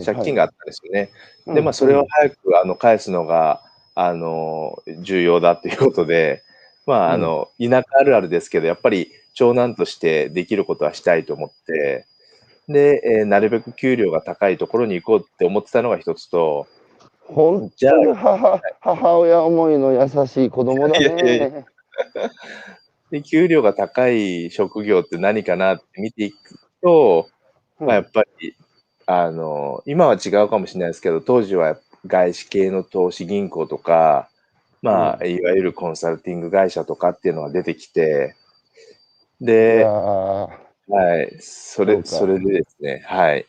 [0.05, 1.01] 借金があったんですよね。
[1.01, 1.11] はい
[1.55, 3.63] で、まあ、それを早く、あの、返すのが、
[3.95, 6.43] あの、重要だということで、
[6.87, 12.07] まあ、あの、田舎あるあるですけど、やっぱり長男としてできることはしたいと思って、
[12.69, 16.67] で、えーなるべく給料が高いところに行こうって思ってたのが一つと、
[17.27, 21.65] 本じゃ当に母母親思いの優しい子供だね。
[23.11, 27.29] で給料が高い職業って何かなって見ていくと、
[27.79, 28.55] まあ、やっぱり、
[29.07, 34.29] あの、今は違うかもしれないですけど、当時は外資系の投資銀行とか、
[34.83, 38.37] まあ、いわゆるコンサルティング会社とかっていうのが出てきて、
[39.41, 43.47] で、ーはい、それ、そそれでですね、はい。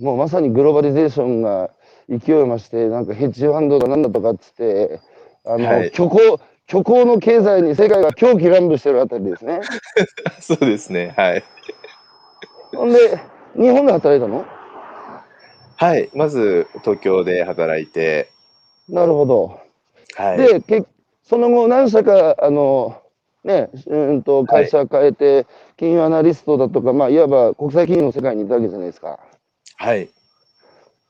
[0.00, 1.70] もうまさにグローバリゼーションが
[2.08, 5.00] 勢いを増してなんかヘッジファンドだなんだとかっつって
[5.44, 9.60] あの、はい虚構虚構の経済に世界が狂気乱舞してるあたりですね。
[10.40, 11.44] そうですね、はい。
[12.72, 13.20] ほんで
[13.56, 14.46] 日本で働いたの？
[15.76, 18.30] はい、まず東京で働いて、
[18.88, 19.60] なるほど。
[20.16, 20.38] はい。
[20.38, 20.84] でけ
[21.22, 23.02] その後何社かあの
[23.44, 29.20] ねうんと会社変えて、金融アナリストだとかまあいわば国際金融の世界にいたわけじゃないですか。
[29.76, 30.10] はい。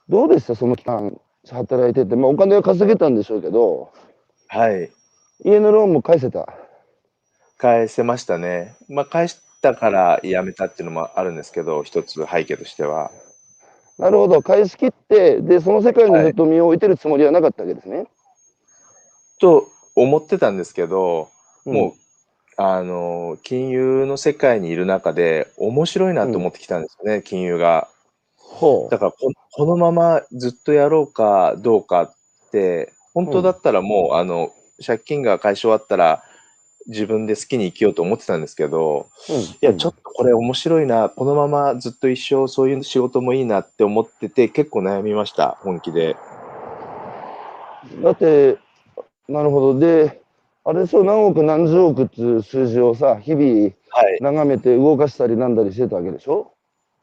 [0.09, 0.55] どうでした？
[0.55, 1.19] その期間
[1.51, 3.91] 働いてて、まあ、お金は稼げたんでしょうけど
[4.49, 4.91] はい。
[5.45, 6.47] 家のローンも返せた？
[7.57, 8.75] 返せましたね。
[8.89, 13.11] まあ、返したから辞めたっていうのもあるんですけど、一つ背景としては。
[13.99, 18.07] なるほど返し切ってでその世界にずっと身を置いてるつもりはなかったわけですね。
[19.41, 21.29] と思ってたんですけど、
[21.67, 21.93] うんもう、
[22.57, 27.89] あの、金融の世界にいる中で面白いなと思ってきたんですよね、金融が。
[28.91, 32.15] だからこ、このままずっとやろうかどうかっ
[32.51, 34.53] て、本当だったらもう、あの、
[34.85, 36.23] 借金が返し終わったら、
[36.91, 46.17] 自分で好きに生きようと思ってたんですけど、うんいや、ちょっとこれ面白いな、このままずっと一生そういう仕事もいいなって思ってて、結構悩みました、本気で。
[48.03, 48.59] だって
[49.29, 50.21] なるほどで
[50.65, 54.19] あれでしょ何億何十億っていう数字をさ日々はい。
[54.21, 56.53] 眺めて動かしたりなんだりしてたわけでしょ？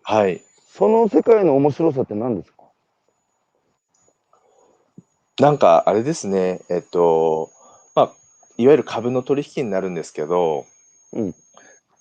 [0.04, 0.41] はい。
[0.69, 2.63] その世界の面白さって何ですか？
[5.39, 7.57] なんか、あれですね、えっと、まあ、
[8.58, 10.65] いわゆる株の取引になるんですけど、
[11.13, 11.36] うん。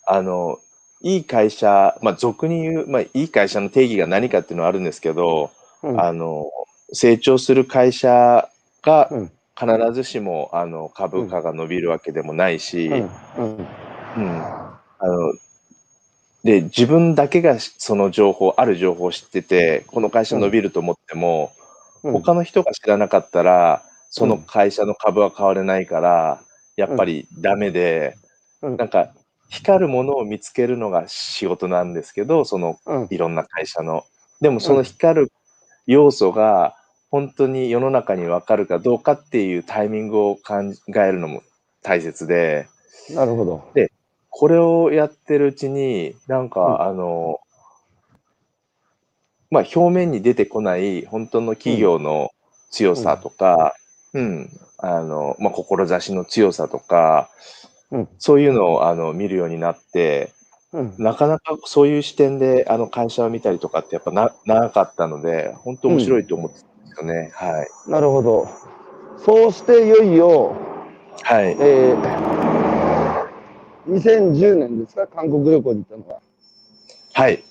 [0.06, 0.58] あの、
[1.02, 5.50] いい会社、まあ、俗に言う、まあ、いい会社の定義が何かっていうのはあるんですけど、
[5.82, 6.00] うん。
[6.00, 6.50] あの、
[6.92, 8.48] 成長する会社
[8.82, 9.32] が、うん。
[9.58, 13.06] 必ずしもあの株価が伸びるわけでもないし、うん。
[14.98, 15.32] あの
[16.44, 21.52] で自分だけがその情報ある情報を知っててこの会社伸びると思っても、
[22.02, 22.12] うん。
[22.12, 26.42] 他の人が知らなかったらその会社の株は買われないから、
[26.76, 28.16] やっぱりダメで、
[28.62, 29.12] うんなんか
[29.48, 33.06] 光るものを見つけるのが仕事なんですけどそのうん。
[33.10, 34.04] いろんな会社の。
[34.40, 35.32] でもその光る
[35.86, 36.74] 要素が
[37.10, 41.42] 本当に世の中に分かるかどうかっていうタイミングを考えるのも
[41.82, 42.66] 大切で。
[43.10, 43.72] なるほど。
[44.30, 47.38] これをやってるうちに、なんか、うんあの、
[49.50, 52.30] まあ、表面に出てこない本当の企業の
[52.70, 53.74] 強さとか、
[54.16, 57.28] うん、あの、まあ、志の強さとか、
[57.90, 60.32] うんそういうのをあの見るようになって、
[60.72, 60.94] うん。
[60.98, 67.30] なかなかそういう視点であの会社を見たりとかってやっぱななかったので、本当面白いと思ってたんですよね。
[67.34, 67.90] はい。
[67.90, 68.48] なるほど。
[69.24, 70.56] そうしていよいよ、
[71.22, 71.56] はい。
[71.60, 73.28] えー、
[73.88, 76.20] 2010年ですか、韓国旅行に行ったのは。
[77.12, 77.44] はい。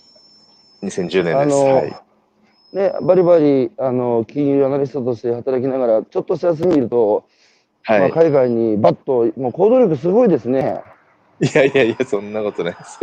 [0.84, 1.58] 2010年です。
[1.58, 2.05] はい。
[2.76, 7.26] ね、バリバリあの金融アナリストとして働きながら、ちょっとした休みにいると、
[7.88, 8.12] まあ、はい。
[8.12, 10.82] 海外にバッと、もう行動力すごいですね。
[11.40, 13.00] いやいやいや、そんなことないです。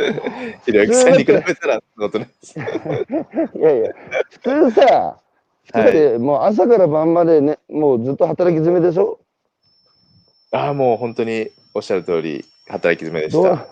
[0.66, 2.58] ひろゆきさんに比べたら、そんなことないです。
[2.58, 3.90] いやいや、
[4.30, 5.16] 普通さ、
[5.64, 9.20] 普通でもう朝から晩までね、もうずっと働き詰めでしょ？
[10.50, 13.66] ああ、もう本当におっしゃる通り、働き詰めでした。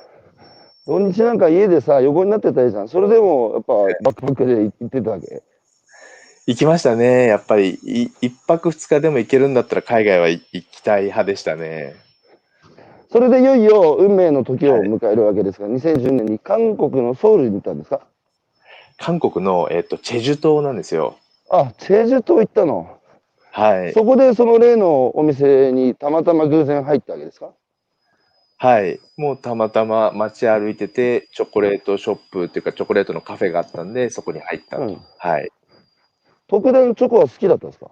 [0.87, 2.89] 土日なんか家でさ、横になってたじゃん。
[2.89, 5.43] それでも、やっぱバックパックで行ってたわけ。
[6.51, 7.29] 行きましたね。
[7.29, 11.95] やっぱり、い一泊二日でも行けるんだったら海外は行行きたい派でしたね。
[13.13, 18.01] それでいよいよ運命の時を迎えるわけですが、2010年に韓国のソウルに行ったんですか？
[18.99, 21.19] 韓国の、えっと、チェジュ島なんですよ。
[21.51, 22.99] あ、チェジュ島行ったの？
[23.53, 23.93] はい。
[23.93, 27.51] そこでその例のお店にたまたま偶然入ったわけですか？
[28.59, 28.99] はい。
[29.17, 34.83] もうたまたま街歩いてて、チョコレートショップっていうか、チョコレートのカフェがあったんで、そこに入ったと。
[34.83, 35.01] うん。
[35.17, 35.49] はい。
[36.51, 37.91] 特段チョコは好きだったんですか？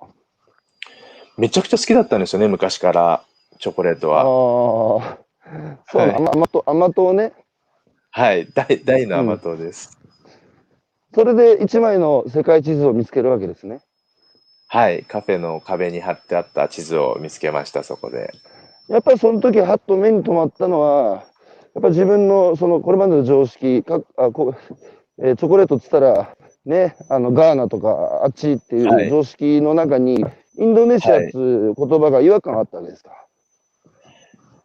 [1.38, 3.22] めちゃくちゃ好きだったんですよね、昔から、
[3.60, 5.18] チョコレートああは。
[5.46, 7.32] ー、そう、はい甘甘党甘党ね？
[8.10, 8.46] はい。
[8.52, 9.96] 大大の甘党です。
[11.14, 13.80] それで一枚の世界地図を見つけるわけですね。
[14.66, 15.04] はい。
[15.04, 18.32] カフェの壁に貼ってあった地図を見つけました、そこで。
[18.88, 21.24] やっぱりその時はっと目に留まったのは、
[21.74, 24.54] やっぱり自分のそのこれまでの常識、かあこ
[25.22, 30.24] えーチョコレートっつったら、ね、あのガーナとかあっちってはいいう常識の中に、
[30.58, 33.10] インドネシアっていう言葉が違和感あったわけですか？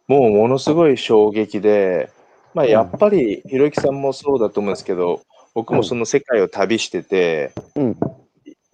[0.06, 2.10] もうものすごい衝撃で、
[2.52, 5.22] まあ、うんやっぱりひろゆきさんもそうだと思うんですけど、
[5.54, 7.96] 僕もその世界を旅してて、うん。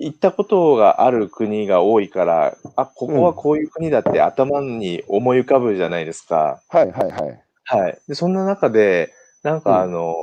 [0.03, 6.63] 行ったことがある国が多いから、あ、ここはこういう国だって頭に思い浮かぶじゃないですか。
[6.71, 7.43] はいはいはい。
[7.65, 7.99] はい。
[8.09, 10.15] で、そんな中で、なんうんかあの、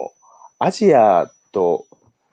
[0.57, 1.85] アジアと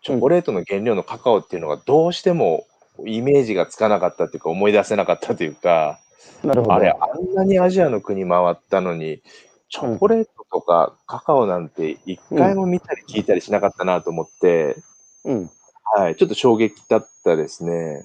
[0.05, 2.67] チョコレートの原料のカカオっていうのがどうしても
[3.07, 5.99] イメージがつかなかったっていうか思い出せなかったというか、
[6.45, 6.75] なるほど。
[6.75, 9.23] あれ、あんなにアジアの国回ったのに、
[9.71, 14.77] チョコレートとかカカオなんて一回も見たり聞いたりしなかったなと思って、
[15.25, 15.51] うん。
[15.97, 18.05] はい、ちょっと衝撃だったですね。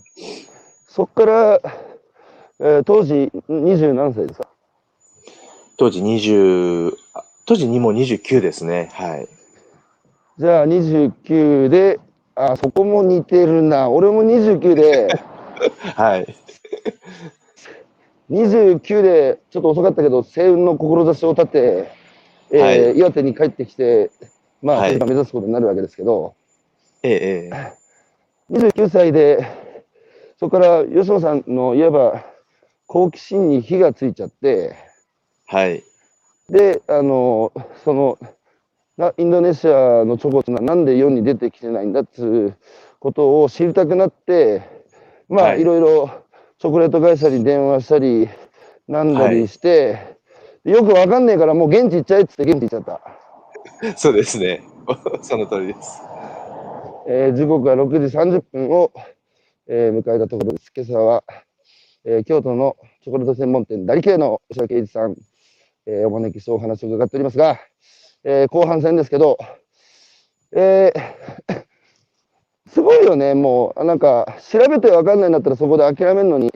[0.87, 1.61] そっから、
[2.59, 4.47] えー当時二十何歳ですか？
[5.77, 8.89] 当時20、あ当時にもう29ですね。
[8.93, 9.27] はい。
[10.39, 11.99] じゃあ29で、
[12.33, 13.89] あ、そこも似てるな。
[13.89, 15.09] 俺も29で、
[15.97, 16.35] はい。
[18.31, 21.89] 29でちょっと遅かったけど、星雲の志を立て、
[22.51, 24.11] えーはい岩手に帰ってきて、
[24.61, 26.35] まあ、はい目指すことになるわけですけど、
[27.03, 27.73] ええ、ええ。
[28.49, 29.45] 29歳で、
[30.39, 32.25] そこから吉野さんのいわば
[32.87, 34.73] 好奇心に火がついちゃって、
[35.47, 35.83] はい。
[36.49, 37.51] で、あの、
[37.83, 38.17] その、
[38.99, 42.57] なインドネシアのチョコってなんで世に出てきてないんだっつう
[42.99, 44.61] ことを知りたくなって、
[45.29, 46.11] まあ、はいいろいろ
[46.57, 48.27] チョコレート会社に電話したり、
[48.89, 50.17] なんだりして、
[50.65, 53.01] よくわかんねえからもう現地行っちゃえっつって現地行っちゃっ
[53.81, 53.95] た。
[53.95, 54.61] そうですね。
[55.23, 56.01] その通りです。
[57.07, 58.91] えー時刻は6時30分を、
[59.67, 60.73] えー迎えたところです。
[60.75, 61.23] 今朝は、
[62.03, 65.15] えー京都のチョコレート専門店ダリケーの吉田圭一さん、
[65.85, 67.61] えーお招きしてお話を伺っておりますが、
[68.23, 69.37] えー後半戦ですけど、
[70.55, 71.65] えー
[72.71, 76.53] すごいよね、もう、なんか、調べてわかんないんだったらそこで諦めるのに、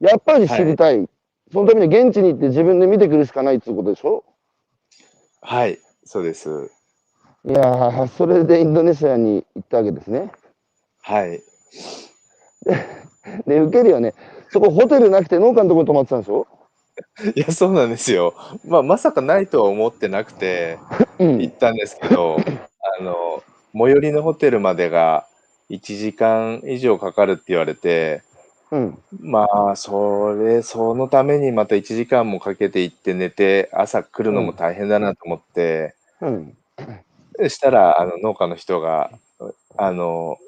[0.00, 1.08] やっぱり知りたい。
[1.52, 4.24] そのために現地に行って自分で見てくるしかないっていうことでしょ？
[5.40, 5.78] はい。
[6.04, 6.70] そうです。
[7.44, 10.32] いやー、それでインドネシアに行ったわけですね。
[11.02, 11.42] はい。
[13.46, 14.14] で、受けるよね。
[14.50, 16.46] そこホテルなくて農家のところに泊まってたんでしょ？
[17.34, 18.34] いや、そうなんですよ。
[18.66, 20.78] まあ、まさかないとは思ってなくて
[21.18, 22.38] うん行ったんですけど、
[22.98, 23.42] あの、
[23.74, 25.26] 最寄りのホテルまでが
[25.70, 28.22] 1時間以上かかるって言われて、
[28.70, 28.98] うん。
[29.20, 36.56] まあ、それ、そのためにまた1時間もかけて行って寝て、朝来るのも大変だなと思って、うん。
[37.38, 39.10] そしたら、あの、農家の人が、
[39.76, 40.38] あの、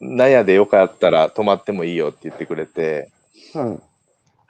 [0.00, 3.10] 納屋でよかったら泊まってもいいよって言ってくれて、
[3.54, 3.82] うん。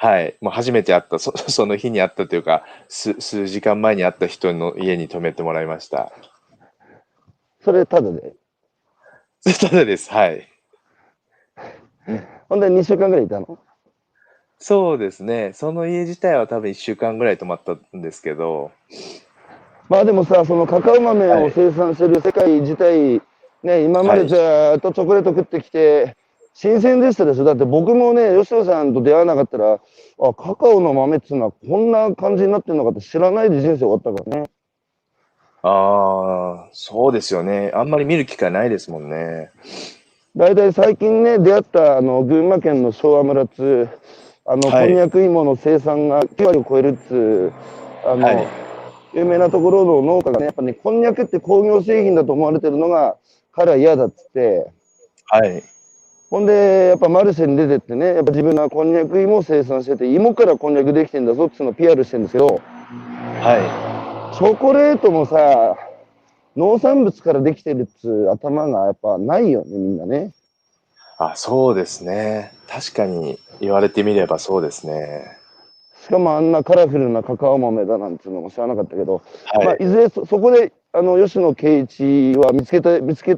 [0.02, 6.10] はい、もう初めて会った、そ その日に会ったというか、数数時間前に会った人の家に泊めてもらいました。
[7.60, 8.34] それただで？
[9.60, 10.48] ただです、はい。
[12.48, 13.60] ほんで2週間ぐらいいたの？
[14.58, 18.72] そうですね、その家自体は多分1週間ぐらい泊まったんですけど、
[19.88, 23.22] まあでもさ、そのカカオ豆を生産してる世界自体、
[23.62, 26.16] ね、今までずーっとチョコレート食ってきて、
[26.54, 27.44] 新鮮でしたでしょ。
[27.44, 34.50] だって僕もね、吉野さんと出会わなかったら、あ、カカオの豆っていうのはこんな感じになってるのかって知らないで人生終わったからね。
[35.62, 39.50] ああ、そうですよね、あんまり見る機会ないですもんね。
[40.34, 43.88] 大体最近ね、出会ったあの群馬県の昭和村っつう、
[44.44, 47.52] あの、はいこんにゃく芋の生産が9割を超えるっつう、
[48.04, 48.62] あの、はい
[49.14, 53.16] 有名なところの農家がね、やっぱね、こんにゃくって工業製品だと思われてるのが、
[53.52, 54.70] 彼は嫌だっつって、
[55.26, 55.62] はい、
[56.32, 65.76] ほんで、やっぱマルシェに出てってね、やっぱ自分はこんにゃく芋を生産してて、芋からこんにゃくできてんだぞっつうのを PR してるんですけど、はチョコレートもさ、
[66.56, 70.28] 農産物からできてるっつう頭がやっぱないよね、みんなね。
[70.28, 70.30] い、
[71.18, 75.36] あ、そうですね、確かに言われてみればそうですね。
[76.02, 79.20] しかもあんなカラフルなカカオ豆だなんていうのも知らなかったけど、
[79.54, 83.36] まあ、はい、いずれそそこであの吉野圭一は見つけた見つけ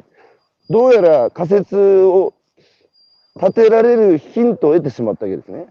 [0.69, 2.33] どうやら仮説を
[3.35, 5.67] 立てられるヒントを得てしまったわけですね。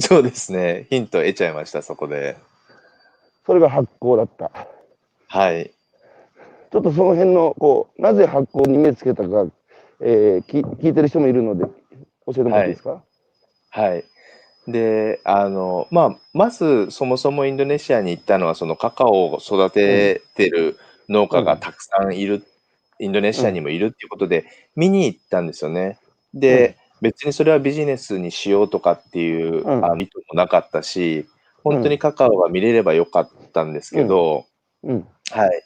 [0.00, 2.36] そうですね、ヒント得ちゃいました、そこで。
[3.46, 4.50] それが発酵だった。
[5.28, 5.70] はい、
[6.72, 9.46] ちょっとその辺のこうなぜ発酵に目つけたか、
[10.00, 11.66] えー、き聞いてる人もいるので
[12.26, 13.02] 教えてもらっていいですか？
[13.70, 14.04] はい。
[14.66, 20.76] で、あの、まあ、まずそもそもインドネシアに行ったのは、そのカカオを育ててる
[21.08, 22.44] 農家がたくさんいる、
[22.98, 24.44] インドネシアにもいるっていうことで、
[24.76, 25.98] 見に行ったんですよね。
[26.34, 29.84] で、別にそれはビジネスにしようとかっていう、うん。
[29.84, 31.26] あ意図もなかったし、
[31.62, 34.46] 本当にカカオが見れればよかったんですけど、
[34.82, 35.08] うん。
[35.30, 35.62] はい。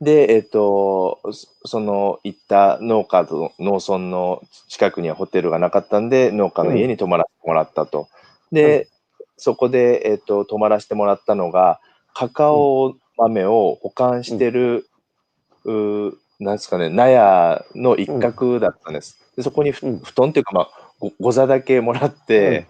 [0.00, 8.08] で、えっ、と、そその行った農家と農村の近くにはホテルがなかったんで、農家の家に泊まらせてもらったと。
[8.52, 8.88] で、
[9.36, 11.80] そこで、えっ、と、泊まらせてもらったのが、
[12.14, 14.88] カカオ豆を保管してる、
[15.64, 19.18] うーなんですかね、納屋の一角だったんです。
[19.36, 22.66] でそこに布団っていうか、まあ、ごご座だけもらって、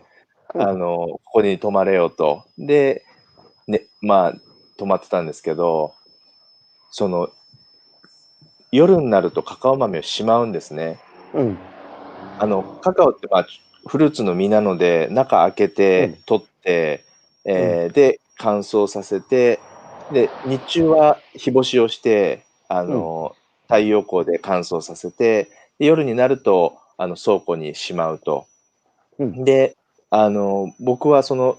[0.54, 0.62] うん。
[0.62, 2.44] あの、ここに泊まれようと。
[2.58, 3.04] で、
[3.66, 4.34] ね、まあ、
[4.78, 5.94] 泊まってたんですけど、
[6.90, 7.30] その、
[8.70, 11.00] 夜になるとカカオ豆をしまうんですね。
[11.34, 11.58] うん。
[12.38, 13.46] あの、カカオって、まあ、
[13.86, 15.70] フルーツの実なので、中開けうん。
[15.70, 17.04] て、取って、
[17.44, 19.60] えーで、乾燥させて、
[20.10, 23.36] で、日中は日干しをして、あの、
[23.66, 28.46] 太陽光で乾燥させて、で夜になると、あの、倉庫にしまうと。
[29.18, 29.44] うん。
[29.44, 29.76] で、
[30.10, 31.56] あの、僕はその、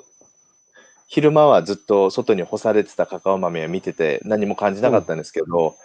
[1.08, 5.76] 昼間はずっと外に干されてたカカオ豆を見てて何も感じなかったんですけど、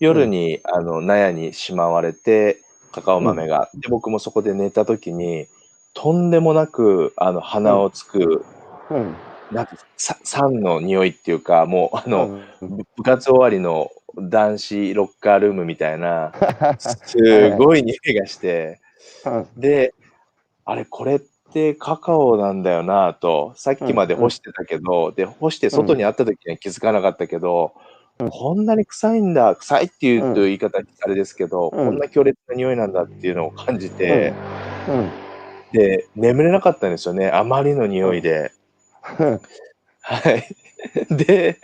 [0.00, 2.58] 夜にあの納屋にしまわれて
[2.90, 5.46] カカオ豆が、で僕もそこで寝た時に
[5.94, 8.44] とんでもなくあの鼻をつく、
[8.90, 9.14] うん。
[9.52, 12.40] なんかさ酸の匂いっていうかもうあの、
[12.96, 16.32] 部活終わりの男子ロッカールームみたいな
[16.80, 18.81] すごい匂いがして。
[19.26, 19.94] うんで、
[20.64, 21.20] あれ、これっ
[21.52, 27.72] てカカオなんだよなと、さっきまで干してたけど、で、干して外にあった時には気づかなかったけど、
[28.18, 28.30] うん。
[28.30, 31.86] こんなに臭いんだ、臭いっていうと言い方あれですけど、うん。
[31.86, 34.32] こんな強烈な匂いなんだっていうのを感じて、
[34.88, 35.10] うん。
[35.72, 38.52] で、眠れなかったんですよね、あまりの匂いで。
[39.18, 39.40] うん。
[40.00, 40.44] はい。
[41.10, 41.58] で、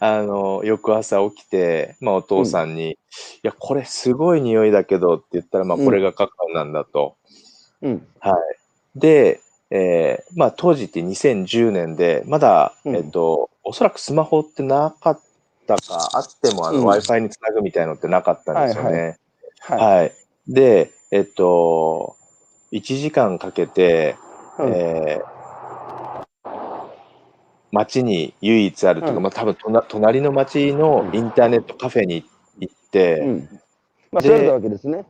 [0.00, 2.96] あの、翌朝起きて、まあ、お父さんに、い
[3.42, 5.84] や、これすごい匂いだけどって言ったら、まあ、うん。
[5.84, 7.16] これがカカオなんだと。
[7.82, 8.06] うん。
[8.94, 9.40] で、
[9.70, 12.96] えーまあ、当時って2010年で、まだ、うん。
[12.96, 15.20] えっと、おそらくスマホってなかっ
[15.66, 16.88] たか、あってもあの、うん。
[16.88, 19.18] Wi-Fi につなぐみたいのってなかったんですよね。
[19.60, 20.12] ははい。
[20.48, 22.16] で、えっと、
[22.72, 24.16] 1時間かけて、
[24.58, 24.72] いうん。
[24.72, 25.35] えー
[27.76, 29.56] 町に唯一あるというか、うんまあ、多分
[29.88, 32.24] 隣の町のインターネットカフェに
[32.58, 33.60] 行ってうん
[34.12, 35.04] まあで調べたわけですね。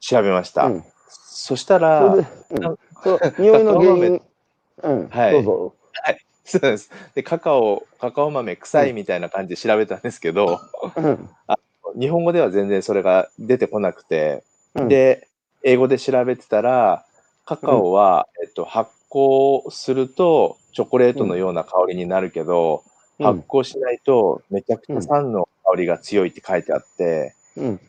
[0.00, 0.66] 調べました。
[0.66, 2.16] うんそしたら、
[3.38, 4.20] 匂いの原因
[4.82, 5.08] うん。
[5.08, 5.74] はいどうぞ。
[6.44, 6.90] そうです。
[7.14, 10.60] で、カカオ、カカオ豆臭いみたいな感じで調べたんですけど、
[10.96, 11.28] うん。
[12.00, 14.42] 日本語では全然それが出てこなくて、
[14.74, 15.28] うん、で、
[15.62, 17.04] 英語で調べてたら、
[17.44, 27.80] カカオは、えっと、発酵するとチョコレートのような香りになるけど、うん発酵しないとめちゃくちゃ酸の香りが強いって書いてあって、うん。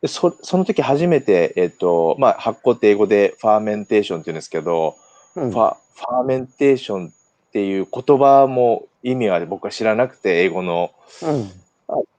[0.00, 4.96] でそその時初めて、えっと、まあ、発酵って英語でファーメンテーションって言うんですけど、
[5.34, 5.50] うん。
[5.50, 10.92] ファ fermentation っていう言葉も意味は僕は知らなくて、英語の。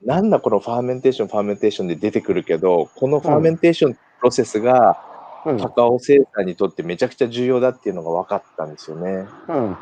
[0.05, 5.06] なんだこの fermentation、fermentation で出てくるけど、この fermentation process が
[5.47, 5.59] うん。
[5.59, 9.25] カカオ生産にとってめちゃくちゃ重要だっていうのが分かったんですよね。
[9.47, 9.77] うん。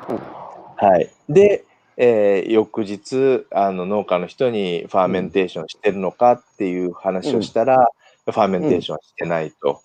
[0.78, 1.12] はい。
[1.28, 1.66] で、
[1.98, 7.88] えー翌日あの農家の人に fermentation してるのかっていう話をしたら、
[8.26, 9.82] fermentation してないと。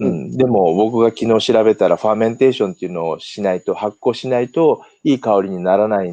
[0.00, 6.12] ううんん、でも僕が昨日調べたらファーメンテーションっていうのをしないと発酵しないといい香りにならないっ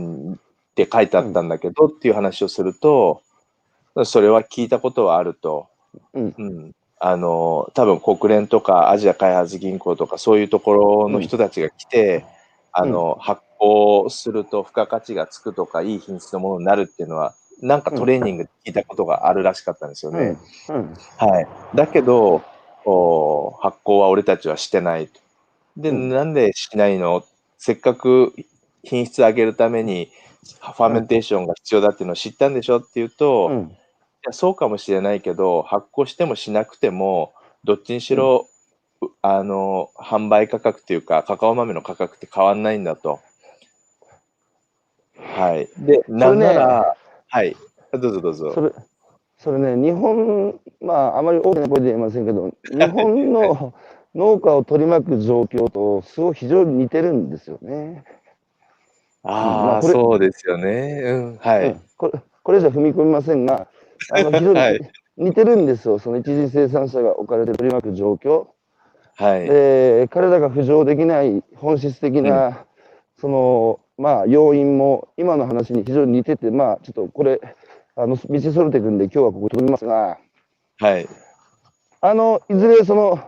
[0.76, 3.22] て書いてあったんだけど、っていう話をすると
[4.04, 5.68] それは聞いたことはあると、
[6.14, 6.72] うんうん、
[7.08, 12.26] あの多分国連とかアジア開発銀行とかそういうところの人たちが来て、
[12.72, 20.36] あの発酵すると付加価値がつくとかいい品質のものになるっていうのはなんかトレーニングで聞いたことがあるらしかったんですよね。
[20.70, 20.97] うん。
[21.20, 21.47] はい。
[21.76, 22.41] だけど、
[22.86, 25.20] お発酵は俺たちはしてないと。
[25.78, 27.24] で、うんなんでしないの？
[27.60, 28.34] せっかく
[28.84, 30.10] 品質上げるために
[30.60, 33.68] ファーメンテーションが必要だっていうのを知ったんでしょっていうと。
[34.26, 38.47] やそうかもしれないけど、発酵してもしなくても、どっちにしろ、
[39.01, 43.19] うあの、販売価格っていうか、カカオ豆の価格って変わんないんだと。
[45.17, 45.67] はい。
[45.78, 46.95] で、なんなら、
[47.28, 47.55] はい。
[47.93, 48.51] どうぞどうぞ。
[48.53, 48.71] それ、
[49.38, 53.73] それね、日本、まあ、あまり大きな声で言えませんけど、日本の
[54.15, 58.03] 農家を取り巻く状況と、すごい非常に似てるんですよね。
[59.23, 61.01] まああ、あそうですよね。
[61.03, 61.71] うん、はい。
[61.71, 63.67] うんこれこれじゃ踏み込みませんが、
[64.12, 68.48] あの非常にはい似てるんですよ、その一次生産者が置かれて取り巻く状況。
[69.16, 69.48] はい。
[69.48, 72.66] で彼らが浮上できない本質的な、
[73.18, 77.39] そのまあ要因も今の話に非常に似ててまあちょっとこれ
[77.96, 80.18] あの道それていくんで今日はここ止めますが
[80.80, 81.08] はい。
[82.02, 83.24] あのいずれその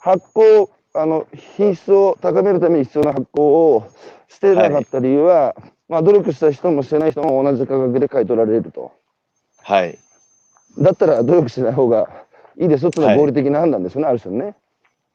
[0.00, 1.26] 発酵あの
[1.56, 3.92] 品質を高めるために必要な発酵を
[4.28, 5.54] してなかった理由は、
[5.88, 8.92] まあ努力した人もしてない人も同じ価格で買い取られると
[9.64, 9.98] はい。
[10.78, 12.26] だったら努力しない方が
[12.60, 14.54] いいですよっていうのは合理的な判断ですよね、ある種ね。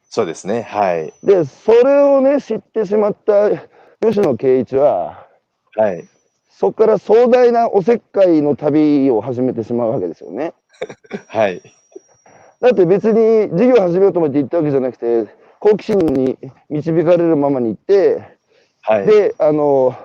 [0.09, 0.63] そうですね。
[0.63, 1.13] はい。
[1.23, 3.49] で、それをね、知ってしまった
[4.01, 5.27] 吉野圭一は、
[5.75, 6.07] はい。
[6.49, 10.53] そこから壮大なおせっかいの旅を始めてしまうわけですよね。
[11.27, 11.61] はい。
[12.59, 15.27] だって別に事業を始めようと思って行ったわけじゃなくて、
[15.59, 16.37] 好奇心に
[16.69, 18.23] 導かれるままに行って、
[18.81, 19.05] はい。
[19.05, 19.95] で、あの、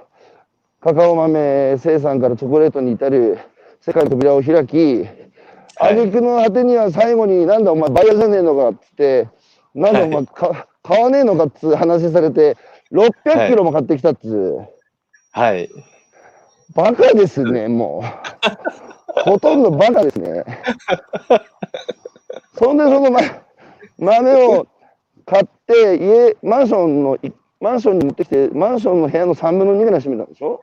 [0.80, 3.38] カカオ豆生産からチョコレートに至る
[3.84, 5.02] 世界の扉を開き、
[5.76, 9.28] はい挙句の果てには最後に、なんだお前バイヤーじゃねえのかっつって、
[9.74, 12.56] なんだお前か買わねえのかっつう話されて、
[12.92, 14.68] 600キロも買ってきたっつう。
[15.32, 15.68] はい。
[16.74, 19.20] バカですね、もう。
[19.30, 20.44] ほとんどバカですね。
[22.56, 23.20] そんでその、ま、
[23.98, 24.66] 豆を
[25.26, 30.60] 買って、家、マンションの、いマンションに持ってきて、マンションの部屋の3分の2ぐらい占めたんでしょ？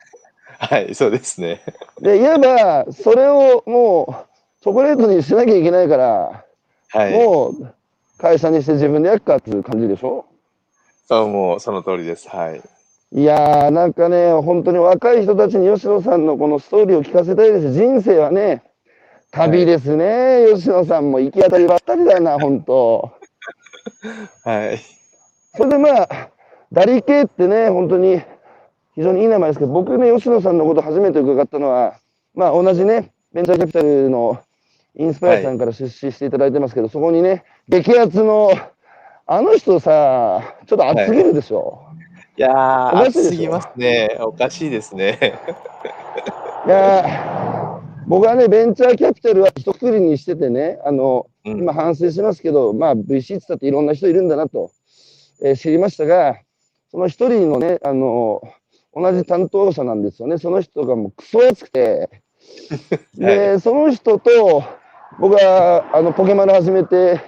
[0.64, 0.94] はい。
[0.94, 1.62] そうですね。
[2.02, 6.44] で、言えば、それをもう、チョコレートにしなきゃいけないから、
[6.90, 7.14] はい。
[7.14, 7.74] もう、
[8.20, 10.26] 会社にして自分でやっかっていう感じでしょ？
[11.08, 12.30] そう、もうその通りです。
[12.30, 12.62] はい。
[13.14, 17.74] いやー、なんかね、本当に若い人たちに吉野さんのこのストーリーを聞かせたいです。
[17.74, 18.62] 人生はね、
[19.32, 20.46] 旅ですね。
[20.54, 23.12] 吉野さんも行き当たりばったりだな、本当。
[24.46, 24.80] はい。
[25.58, 26.30] それでまあ、
[26.72, 28.22] ダリ系ってね、本当に
[29.02, 31.96] 非常にいい名前ですけど、僕ね、吉野さんのこと初めて伺ったのは、
[32.36, 34.40] まあ同じね、ベンチャーキャピタルの
[34.96, 38.52] インスパイアさんから出資していただいてますけど、そこにね、激アツの、
[39.26, 41.82] あの人さ、ちょっと熱すぎるでしょ。
[42.38, 44.18] いやー、おかしいでしょ暑すぎますね。
[44.20, 45.18] おかしいですね。
[46.68, 54.70] いやー僕はね、ベンチャーキャピタルは一括りにしててね、あの、うん今反省しますけど、まあ VC って言ったっていろんな人いるんだなと、
[55.42, 56.38] えー知りましたが、
[56.92, 58.42] その一人のね、あの、
[58.94, 60.38] 同じ担当者なんですよね。
[60.38, 62.10] その人がもうクソ熱くて、
[63.16, 64.64] で、その人と
[65.20, 67.20] 僕はあのポケマル始めて、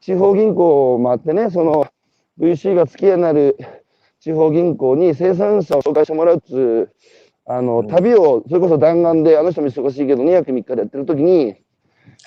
[0.00, 1.86] 地方銀行を回ってね、その
[2.38, 3.56] VC が付き合いになる
[4.20, 6.92] 地方銀行に生産者を紹介してもらうっつう、
[7.46, 11.56] あの、うん旅を、それこそ弾丸で、あの人も忙しいけど、2泊3日でやってる時に、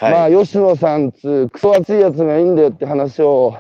[0.02, 0.36] まあ、はい。
[0.36, 3.56] 吉野さんつう、クソ熱いやつがいいんだよって話を、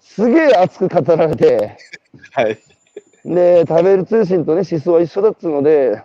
[0.00, 1.76] すげえ熱く語られて、
[2.32, 2.58] はい。
[3.24, 6.02] で、食べる通信とね、思想は一緒だっつうので、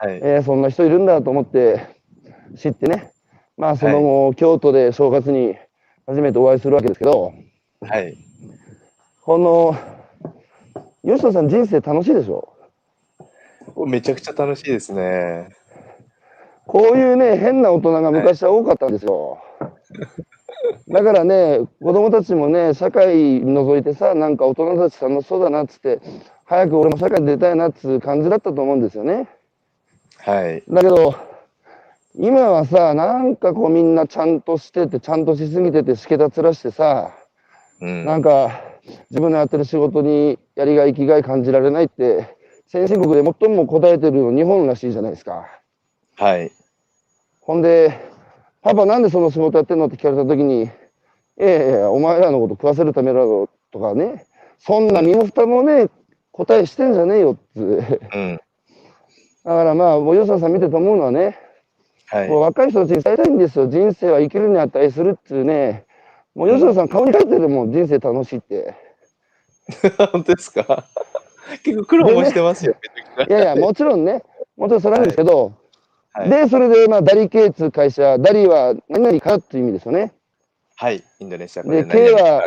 [0.00, 0.20] はい。
[0.22, 1.86] えーそんな人いるんだと思って
[2.56, 3.10] 知ってね、
[3.56, 5.56] まあその後、京都で正月に
[6.06, 7.32] 初めてお会いするわけですけど、
[7.80, 8.16] はい。
[9.22, 9.76] この、
[11.04, 12.54] 吉野さん人生楽しいでしょ？
[13.86, 15.50] めちゃくちゃ楽しいですね。
[16.66, 19.38] こういうね、変な大人が昔は多かったんですよ。
[20.88, 26.00] だからね、子供たちもね、社会覗いてさ、なんか大人たち楽しそうだなっつって、
[26.48, 29.28] 早く俺も社会に出たいなっつう感じだったと思うんですよね。
[30.16, 30.62] はい。
[30.66, 31.14] だけど、
[32.14, 37.12] 今はさ、なんかこうみんなちゃんとしてて、ちゃんとしすぎてて、しけたつらしてさ、
[37.82, 38.06] うん。
[38.06, 38.62] なんか
[39.10, 42.34] 自分のやってる仕事にやりがい、生きがい感じられないって、
[42.66, 45.46] 先進国で最も答えてるの日本らしいじゃないですか。
[46.16, 46.50] はい。
[47.40, 47.92] ほんで、
[48.62, 50.68] パパなんでその仕事やってんのって聞かれた時に、い
[51.36, 54.24] やいやいや、お前らのこと食わせるためだろとかね、
[54.58, 55.88] そんな身も蓋もね、
[56.38, 58.00] 答えしてんじゃねえよっつう。
[58.14, 58.40] うん。
[59.44, 61.38] だからまあ、もう吉野さん見てて思うのはね、
[62.06, 62.40] はいもう。
[62.42, 63.66] 若い人たちに伝えたいんですよ。
[63.68, 65.84] 人生は生きるに値するっつうね、
[66.34, 68.74] もう吉野さん顔に書いてるもん、人生楽しいって。
[70.12, 70.84] 本当ですか？
[71.64, 72.74] 結構苦労もしてますよ。
[73.28, 74.22] いやいや、もちろんね、
[74.56, 75.52] もちろんそれなんですけど、
[76.12, 76.30] はい。
[76.30, 80.12] で、それで、まあ、ダリ系っつう会社、ダリは何々かっていう意味ですよね。
[80.76, 81.02] はい。
[81.18, 82.46] インドネシア語で、何 K 々は、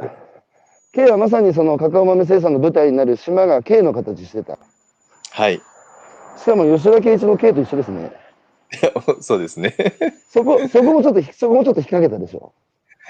[0.94, 4.58] K はまさにそのカカオ豆生産の舞台になる島が K の形してた。
[5.32, 5.62] はい。
[6.38, 8.12] しかも吉田圭一の K と一緒ですね。
[9.22, 9.76] そうですね。
[10.30, 12.54] そこ、そこもちょっと、そこもちょっと引っ掛けたでしょ。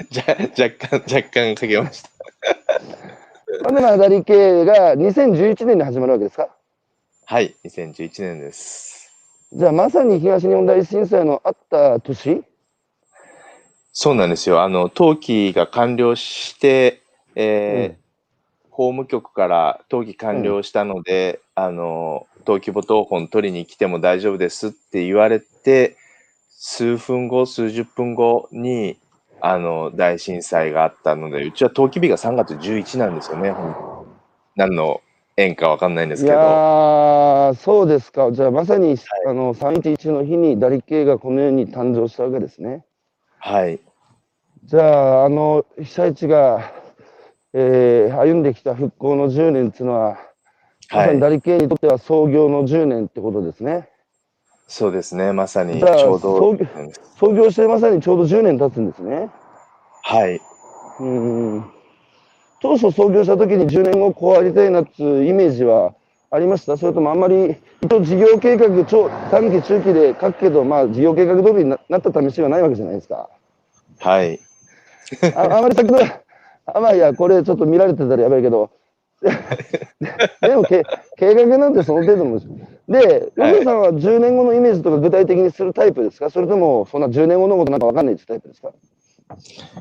[0.10, 2.10] じゃ若干、若干かけました。
[3.64, 6.50] まあ、で、まあ、ダリ系が2011年に始まるわけですか？
[7.26, 7.56] はい。
[7.66, 9.12] 2011年です。
[9.54, 12.44] じゃあ、まさに東日本大震災のあった年？
[13.94, 14.62] そうなんですよ。
[14.64, 17.01] あの、登記が完了して、
[17.36, 18.02] えー
[18.74, 25.98] 法務局から登記完了したので、あの、登記簿謄本取りに来ても大丈夫ですって言われて、
[26.50, 28.98] 数分後、数十分後に、
[29.42, 33.54] あの、大震災があったので、うちは登記日が3月11なんですよね。
[34.56, 35.02] 何の
[35.36, 36.36] 縁かわかんないんですけど。
[36.36, 38.32] いやー、そうですか。
[38.32, 38.96] じゃあ、まさに、
[39.28, 42.86] あの、311の日にダリ系がこの世に誕生したわけですね。
[43.38, 43.82] はい。
[44.64, 46.81] じゃあ、あの、被災地が、
[47.54, 50.18] えー歩んできた復興の10年っていうのは、
[50.92, 51.30] まはいさにダ。
[51.30, 53.90] リ系にとっては創業の10年ってことですね。
[54.68, 55.34] そうですね。
[55.34, 56.58] まさにちょうど。
[57.20, 59.30] 創業してまさにちょうど10年経つんですね。
[60.04, 60.40] はい。
[61.00, 61.66] うん。
[62.62, 65.94] 当初創業した時に10年後こうありたいなっていうイメージは
[66.30, 66.78] ありました？
[66.78, 73.30] それともあんまり、一応事業計画、長短期、中期で書くけど、まあ事業計画通りにななった試しがないわけじゃないですか。
[74.00, 74.40] はい。
[75.36, 76.22] ああまり先ほど、あ
[76.80, 78.70] まあいや、これちょっと見られてたらやばいけど、
[80.42, 80.84] でもけ
[81.18, 82.50] 計画なんてその程度のもんです
[82.88, 86.30] で、はい吉野さんは10年後のイメージとか具体的にするタイプですか？
[86.32, 88.72] それともそんな10年後のことなんかわかんないってタイプですか？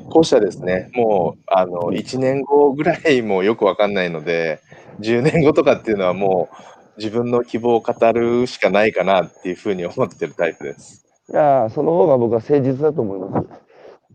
[0.09, 0.89] 後者ですね。
[0.93, 4.59] もう、あの、1年後ぐらいもよくわかんないので、
[5.01, 6.55] 10年後とかっていうのはもう、
[6.97, 11.05] 自分の希望を語るしかないかなっていうふうに思ってるタイプです。
[11.29, 13.47] いやーその方が僕は誠実だと思います。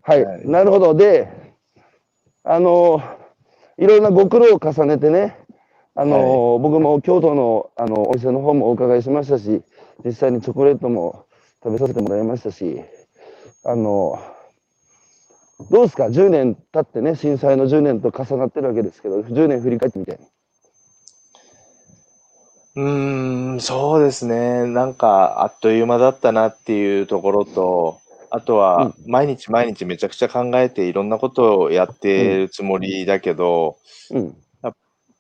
[0.03, 0.95] はい、はいなるほど。
[0.95, 1.29] で、
[2.49, 3.03] あの
[3.76, 5.36] いろんなご苦労を重ねてね、
[5.97, 9.62] あの僕も京都のあのお店の方もお伺いしましたし、
[10.05, 11.26] 実際にチョコレートも
[11.64, 12.80] 食べさせてもらいましたし、
[13.64, 14.22] あの
[15.70, 20.20] どうですか、10年経ってね、震災の10年と重なってるわけですけど、10年振り返ってみて。
[22.76, 24.66] うーん、そうですね。
[24.66, 27.99] なんか、あっという間だったなっていうところと、
[28.31, 33.77] あとは、毎日毎日めちゃくちゃ考えていろんなことをやってるつもりだけど、
[34.11, 34.74] うん、やっ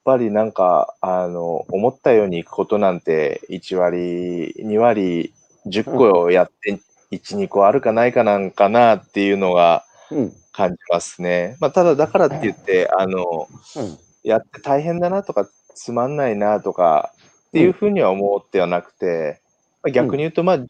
[0.04, 5.32] ぱりなんか、あの、思ったようにいくことなんて1割、2割、
[5.66, 6.78] 10個やって
[7.10, 11.56] 1、2個あるかないかなんかなっていうのがうん、感じますね。
[11.60, 17.12] まあ、ただだからって言って、あの、うん、やって大変だなとか、つまんないなとか
[17.48, 19.45] っていうふうには思ってはなくて、まあ、
[19.92, 20.66] 逆に言うと、まあ10、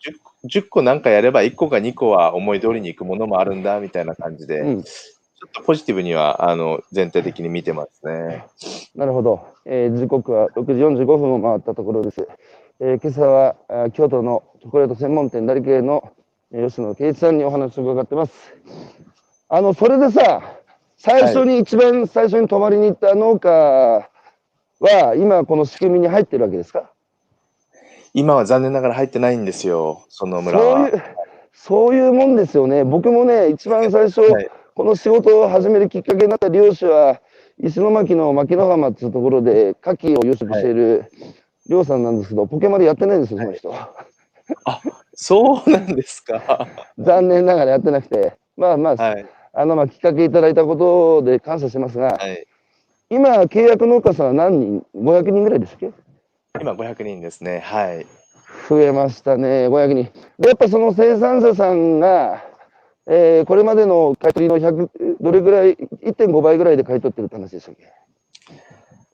[0.49, 4.83] 10個なんかやれば1個か2個は思い通りにいくものもあるんだみたいな感じで、うん。
[4.83, 8.47] ちょっとポジティブにはあの全体的に見てますね。
[8.95, 12.27] なるほど、えー時刻は6時45分を回ったところです。
[12.81, 16.13] えー今朝はあー京都のチョコレート専門店ダリ系の
[16.53, 18.33] えー吉野圭一さんにお話を伺ってます。
[19.49, 20.43] あの、それでさ、
[20.97, 26.91] 最初に、一番最初に泊まりに行った農家は、今この仕組みに入ってるわけですか？
[28.17, 30.79] 今は残念ながら入ってないんですよ、その村は。
[30.79, 31.03] そういう、
[31.53, 32.83] そういうもんですよね。
[32.83, 37.23] 僕もね、一番最初、はいこの仕事を始めるきっかけになった漁師は、
[37.59, 41.11] 石巻の牧野浜っていうところで、牡蠣を養殖している、
[41.67, 43.75] りょうさんなんですけど、ポケマルやってないんですよ、その人。
[43.75, 44.83] あ、
[45.15, 46.69] そうなんですか。
[46.99, 49.27] 残念ながらやってなくて、まあまあ、はい。
[49.55, 52.47] あの、まあ、きっかけいただいたことで感謝しますが、はい。
[53.09, 55.91] 今、契約農家さんは何人 ?500 人ぐらいですっけ？
[56.61, 57.61] 今500人ですね。
[57.61, 58.07] はい。
[58.69, 60.13] 増えましたね、500人。
[60.39, 62.45] で、やっぱその生産者さんが、
[63.09, 67.85] えーこれまでの買い取りの100、どれぐらい、1.5倍ぐらいで買い取ってるって話でしたっけ？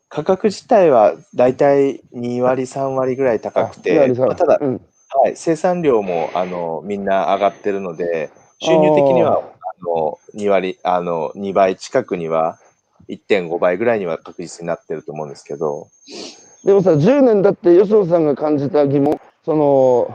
[0.08, 4.80] 価格自体はだいたい2割、3割ぐらい高くて、あ2割まあただ、うん。
[5.14, 8.30] はい、生産量もあのみんな上がってるので、
[8.60, 9.42] 収入的にはあ
[9.84, 12.58] の2割、あの2倍近くには、
[13.08, 15.88] 1.5倍ぐらいには確実になってると思うんですけど、
[16.64, 20.14] でもさ、10年だって吉野さんが感じた疑問、その、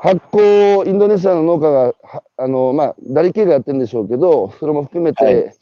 [0.00, 5.54] 発酵、インドネシアの農家が、はあの、まあ、ダリ系がやってるんでしょうけど、それも含めて、はい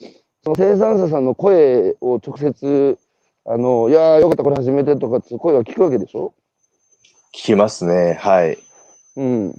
[0.44, 2.96] その生産者さんの声を直接、
[3.44, 6.34] あの、いやー、よかった、これ始めてとかっていう声は聞くわけでしょ？
[7.34, 8.14] 聞きますね。
[8.20, 8.52] はい。
[8.52, 8.56] い
[9.16, 9.54] うん。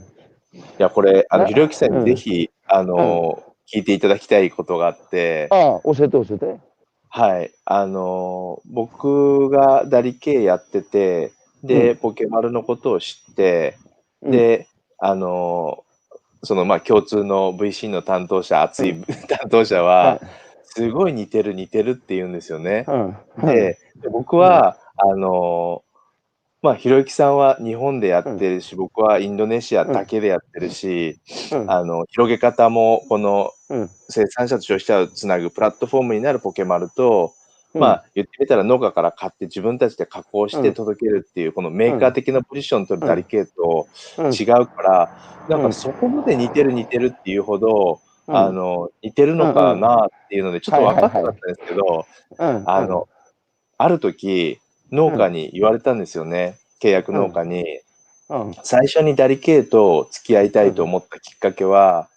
[0.78, 6.57] や、これ、あの、あひろゆきさんうんにぜひ、あの、聞いていただきたいことがあって、ああ、教えて教えて。
[7.10, 7.51] はい。
[7.66, 11.32] あの、僕がダリ系やってて、
[11.64, 13.78] で、ポケマルのことを知って、
[14.22, 14.68] うん、で、
[14.99, 15.84] あの
[16.43, 18.95] そのまあ共通の VC の担当者、熱い
[19.28, 20.22] 担当者は、
[20.64, 22.86] すごい似てる似てるって言うんですよね。
[22.88, 25.84] うん、で、で僕は、あの
[26.62, 31.20] まあ、ひろゆきさんは日本でやってるし、僕はインドネシアだけでやってるし、
[31.51, 37.34] うん、あの広げ方もこのうん、生産者と消費者をつなぐプラットフォームになるポケマルと、
[37.74, 37.82] うん。
[37.82, 40.74] まあ言ってみたら農家から買って自分たちで加工してうん。
[40.74, 43.88] 届けるっていう、このメーカー的なポジションとダリケーと
[44.18, 45.11] うん、違うから、
[45.49, 45.61] なん。
[45.61, 48.36] うんかそこまで似てる似てるっていうほど、うん。
[48.36, 52.05] あの似てるのかなっていうのでちょっと分かってなかったんですけど、
[52.38, 53.07] うん、あの、
[53.78, 54.59] ある時
[54.91, 57.63] 農家に言われたんですよね、契約農家に。
[58.30, 62.09] うん、最初にダリケーと付き合いたいと思ったきっかけは、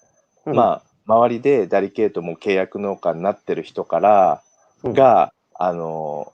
[0.44, 4.43] うん、まあ周りでダリケーとも契約農家になってる人から
[4.85, 4.93] うん。
[4.95, 6.33] が、あの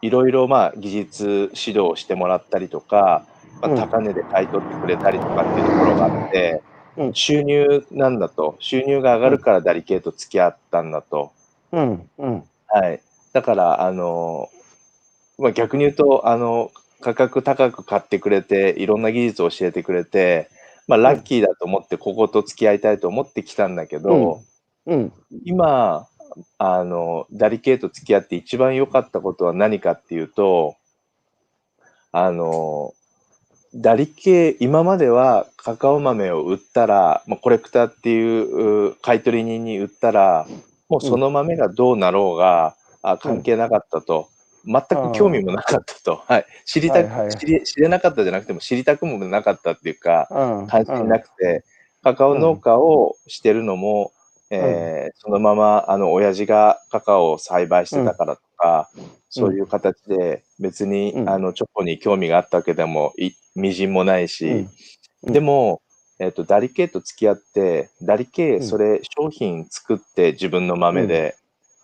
[0.00, 1.24] いろいろまあ技術
[1.54, 3.26] 指導をしてもらったりとか、
[3.60, 3.76] まあ、うん。
[3.76, 6.62] 高値で買い取ってくれたりとかっていうところがあって、
[6.96, 7.14] うん。
[7.14, 8.56] 収入なんだと。
[8.60, 11.32] 収入が上がるからダリケーと付き合ったんだと、
[11.72, 13.00] うん、うん、はい、
[13.32, 14.48] だからあの、
[15.38, 16.70] まあ、逆に言うとあの
[17.00, 20.48] 価格高く買ってくれていろんな技術を教えてくれて、
[20.88, 24.42] まあ、ラッキーだと思ってここと付き合いたいと思ってきたんだけど、
[24.86, 25.12] うん、
[25.44, 26.06] 今
[26.58, 30.76] あのダリケーと付き合って一番良かったことは何かっていうと
[32.10, 32.94] あの
[33.74, 40.46] ダリ系今まではカカオ豆を売ったら、まあ、コレクターっていうう買取人に売ったら
[40.92, 44.28] もうその豆がどうなろうが、あ関係なかったと、
[44.64, 51.64] 全く興味もなかったと、はい、知りたく、はいはい知り知れなかったじゃなくても知りたくもなかったっていうか、うん、関心なくて、
[52.02, 54.12] カカオ農家をしてるのも、
[54.50, 58.90] えーそのままあの親父がカカオを栽培してたからとか、
[59.30, 61.28] そういう形で別に、うん。
[61.28, 64.70] あのチョコに興味があったわけでもいみじんもないし、うん。
[65.22, 65.32] うん。
[65.32, 65.80] でも、
[66.18, 68.62] えっとダリケと付き合ってダリケうん。
[68.62, 71.36] それ商品作って自分の豆で、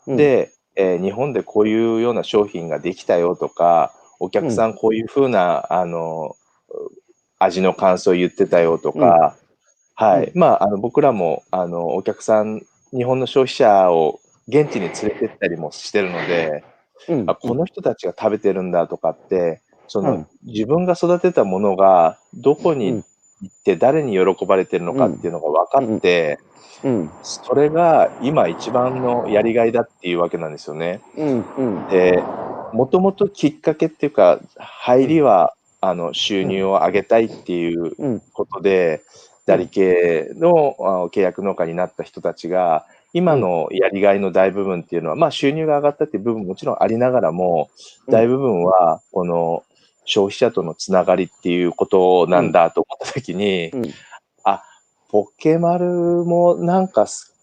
[0.07, 6.37] うん、で、えー日本でこういうような商品ができたよとか、お客さんこういうふうな、あの、
[7.39, 9.37] 味の感想を言ってたよとか、
[9.95, 10.31] はい。
[10.35, 12.63] まあ、あの、僕らも、あの、お客さん、
[12.93, 16.65] 日本の消費者を現地に連れてったりもしてるので、
[17.09, 20.27] うん、あこの人たちが食べてるんだとかって、その、うん。
[20.45, 23.05] 自分が育てたものがどこに行
[23.47, 26.39] って誰に喜ばれてるのかっていうのが分かって、
[26.85, 31.01] うん、それが今一番のやりがいだっていうわけなんですよね。
[31.91, 32.23] で、
[32.73, 39.03] もともときっかけっていうか、入りは、あの収入を上げたいっていううん、ことで、
[39.47, 40.77] ダリ系の
[41.13, 47.71] 契約農家になった人たちが、今のやりがいの大部分っていうのは、まあ収入が上がったっていう部分ももちろんありながらも、
[48.07, 48.13] うん。
[48.13, 49.63] 大部分はこの
[50.09, 53.95] 消費者とのつながりっていうことなんだと思ったときに、うん
[55.11, 57.35] ポケマルもなんかす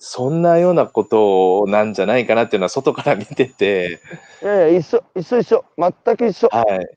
[0.00, 4.00] そんなようなことなんじゃないかなっていうのは外から見てて、
[4.42, 6.48] いやいや、一緒、一緒一緒、全く一緒。
[6.48, 6.96] はい、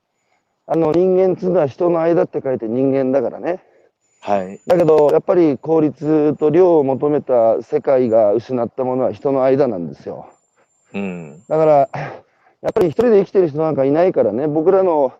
[0.66, 3.62] あの、人間っていうのは人の間って書いて人間だからね。
[4.20, 10.28] はい、だけど、やっぱり効率と量を求めた世界が失ったものは人の間なんですよ。
[10.92, 11.88] うん、だから、
[12.62, 15.12] やっぱり一人で生きてる人なんかいないからね、僕らの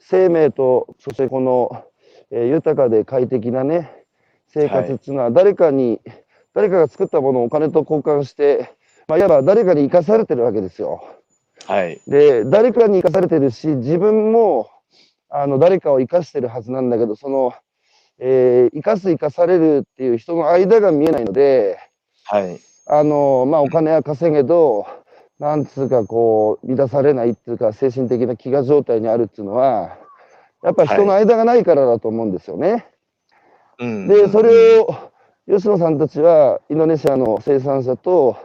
[0.00, 1.84] 生命と、そしてこの、
[2.30, 3.90] えー豊かで快適なね、
[4.48, 6.00] 生活っていうのは誰かに、
[6.54, 8.74] 誰かが作ったものをお金と交換して
[9.06, 11.02] まあ、いわば誰かに生かされてるわけですよ。
[11.66, 12.00] はい。
[12.06, 14.70] で、誰かに生かされてるし、自分も、
[15.28, 17.52] あの、誰かを生かしてるはずなんだけど、その、
[18.18, 21.78] えー生かす生かされるっていう人の間が見えないので、
[22.24, 22.58] はい。
[22.86, 24.86] あの、まあ、お金は稼げど、
[25.38, 29.98] なんつうかこう、満たされないっていうか、精神的な飢餓状態にあるっていうのは、
[30.62, 32.86] やっぱり人の間がないからだと思うんですよね。
[33.78, 34.94] うんで、それを、
[35.48, 38.36] 吉野さんたちは、インドネシアの生産者と、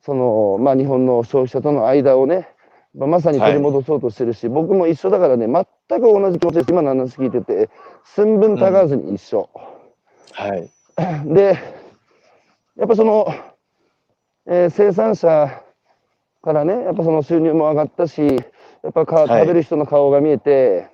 [0.00, 2.48] その、まあ、日本の消費者との間をね、
[2.94, 6.70] まあまさに取り戻そうとしてるし、僕も一緒だからね、全く同じ気持ちです。
[6.70, 7.68] 今の話聞いてて、
[8.04, 9.50] 寸分たがわずに一緒。
[10.32, 10.70] はい。
[11.26, 11.58] で、
[12.76, 13.26] やっぱその、
[14.46, 15.65] えー生産者
[16.46, 20.88] からね、やっぱその収入も上がったし、やっぱか、はい食べる人の顔が見えて、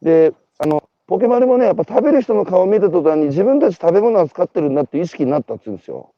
[0.00, 6.14] で、あの、ポケマルもね、やっぱ食べる人の顔を見た途端に自分たち食べ物扱ってるんだって意識になったって言うんですよ。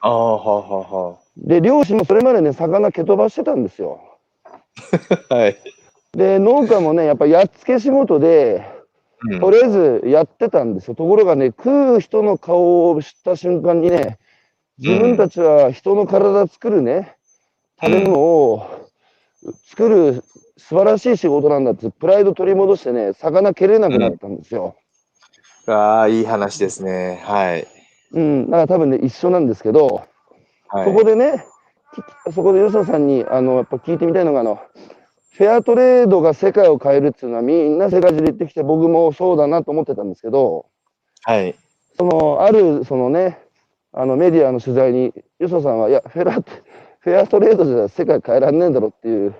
[0.00, 4.00] ああ、はあはあはで、漁師もそれまでね、魚蹴飛ばしてたんですよ。
[4.44, 5.34] あ。
[5.34, 5.56] はい。
[6.12, 8.64] で、農家もね、やっぱやっつけ仕事で、
[9.26, 10.94] うんとりあえずやってたんですよ。
[10.94, 14.18] ところがね、食う人の顔を知った瞬間にね、
[14.78, 17.13] 自分たちは人の体作るね、
[17.84, 18.90] 食べ物を
[19.66, 20.24] 作る
[20.56, 24.76] 素晴らしい仕事なんだって、プライド取り戻してね、魚蹴れなくなったんですよ。
[25.66, 27.22] ああ、いい話ですね。
[27.24, 27.66] はい。
[28.12, 30.04] うん、だから多分ね、一緒なんですけど、
[30.68, 30.84] はい。
[30.86, 31.44] そこでね、
[32.26, 34.60] きそこで吉野さんに、あの、やっぱ聞いてみたいのが、あの、
[35.32, 40.66] フェアトレードが世界を変えるっていうのはみんな世界中で言ってきて、僕もそうだなと思ってたんですけど、
[41.22, 41.54] はい。
[41.98, 43.38] その、ある、そのね、
[43.92, 46.42] あの、メディアの取材に、吉野さんは、いや、フェラ、
[47.04, 49.34] フェアトレードじゃ世界変えらんねえんだろっていう、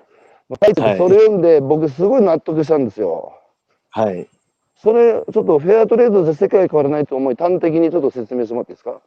[0.47, 3.33] まあタイトルはいそれ読んで、僕すごい納得したんですよ。
[3.89, 4.27] はい。
[4.77, 9.01] それ、ちょっとフェアトレードじゃ世界変わらないと思い、端的にちょっと説明してもらっていいですか？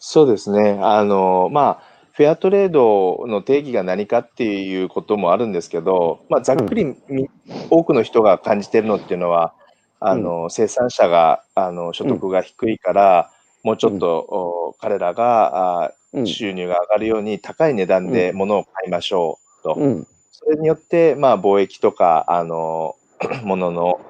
[0.00, 0.80] そうですね。
[0.82, 1.82] あの、まあ、
[2.12, 7.28] フェアトレードの定義が何かっていうこともあるんですけど、まあ、ざっくりみ、
[7.70, 9.54] 多くの人が感じてるのっていうのは、
[10.00, 13.30] あの、生産者が、あの、所得が低いから、
[13.62, 15.94] もうちょっと、お彼らが、あうん。
[16.24, 19.74] 収入が上がるように高い値段で物を買いましょうと。
[19.74, 20.06] うん。
[20.30, 22.96] それによって、まあ、貿易とか、あの、
[23.44, 24.00] 物の、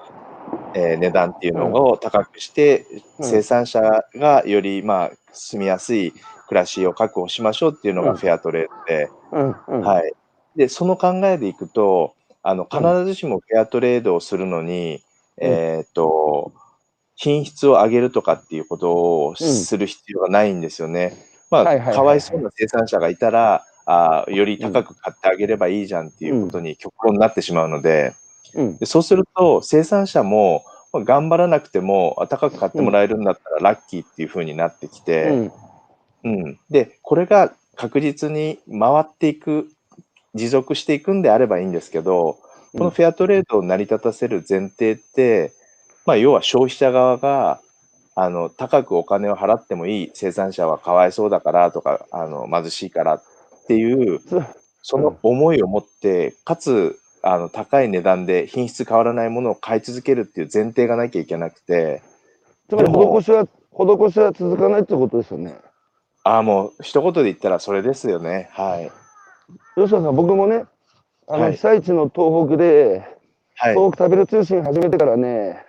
[0.75, 2.87] えー値段っていうのを高くして、
[3.19, 3.81] うん生産者
[4.17, 6.13] がより、まあ、住みやすい
[6.49, 9.85] 暮らしを確保しましょうっていうのうんがフェアトレードで。
[9.87, 10.13] はい。
[10.57, 15.03] で、その考えでいくと、あの、必ずしもフェアトレードをするのに、
[15.41, 16.53] うんえっ、と、
[17.17, 18.93] 品質を上げるとかっていうこと
[19.27, 21.17] をする必要がないんですよね。
[21.63, 28.15] まあ、かわいそうな生産者がいたら、あーより高く買ってあげればいいじゃんっていうことに極論になってしまうので、
[28.55, 28.77] うん。
[28.79, 35.53] でそうすると生産者もまあ頑張らなくてもあ高く買ってもらえるんだったらラッキーっていう風になってきうて、ん。
[36.25, 36.59] うん。
[36.71, 39.69] でこれが確実に回っていく
[40.35, 42.39] 持続していくんであればいいんですけど
[42.77, 45.53] このフェアトレードを成り立たせる前提って、
[46.07, 47.61] まあ、要は消費者側が
[48.15, 53.23] あの高くお金を払ってもいい生産者はかわいそうだからとかあの貧しいからっ
[53.67, 54.41] ていうつ
[54.85, 62.03] その思いを持って、かつあの高い値段で品質変わらないものを買い続けるっていう前提がなきゃいけなくて、
[62.69, 65.57] つまり施しは、施しは続かないってことですよね。
[66.23, 68.51] ああ、もう一言で言ったらそれですよね。
[68.53, 68.93] はい。
[69.75, 70.67] 吉野さん、僕もね、
[71.29, 73.09] あの、はい被災地の東北で、
[73.55, 73.75] はい。
[73.75, 75.65] 東北食べる通信始めてからね、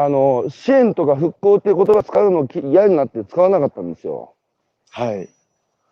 [0.00, 4.32] あの、支援とか復興っていう言葉使うのき嫌になって使わなかったんですよ。
[4.90, 5.28] はい。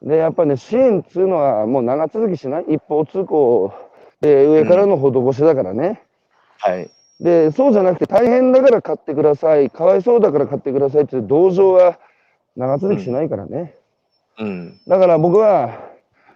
[0.01, 2.75] で、やっぱね、支援っていうのはもう長続きしない？
[2.75, 3.75] 一方通行
[4.21, 6.03] で上からの施しだからね。
[6.59, 6.89] はい。
[7.19, 11.99] で、そうじゃなくて大変だから買ってください、かわいそうだから買ってくださいっていう同情は
[12.57, 13.75] 長続きしないからね。
[14.39, 14.81] うん。
[14.87, 15.81] だから僕は、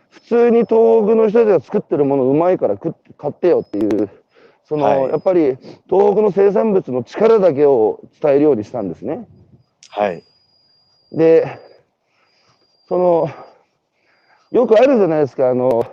[0.09, 4.11] 普通に東北の人たちが作ってるものうまいから食っ買ってよっていう、
[4.71, 5.59] その、はいやっぱり
[5.91, 9.27] 東北の生産物の力だけを伝えるようにしたんですね。
[9.89, 10.23] はい。
[11.11, 11.59] で、
[12.89, 13.29] その、
[14.53, 15.85] よくあるじゃないですか、あの、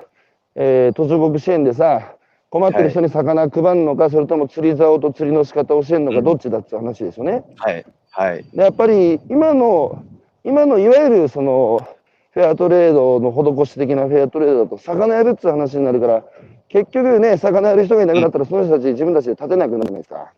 [0.53, 2.13] えー途上国支援でさ、
[2.51, 7.43] 困ってる人に魚配るのか、それとも釣り竿と釣りの仕方を教えるのか、うんどっちだっていう話ですよね。
[7.55, 7.83] はい。
[8.11, 8.45] はい。
[8.53, 10.03] でやっぱり今の、
[10.43, 11.87] 今のいわゆるその
[12.29, 16.23] フェアトレードの施し的なフェアトレードだと、魚やるっていう話になるから、
[16.69, 20.33] 結局ね、魚やる人がいなくなったら、その人たち自分たちで立てなくなるじゃないですか。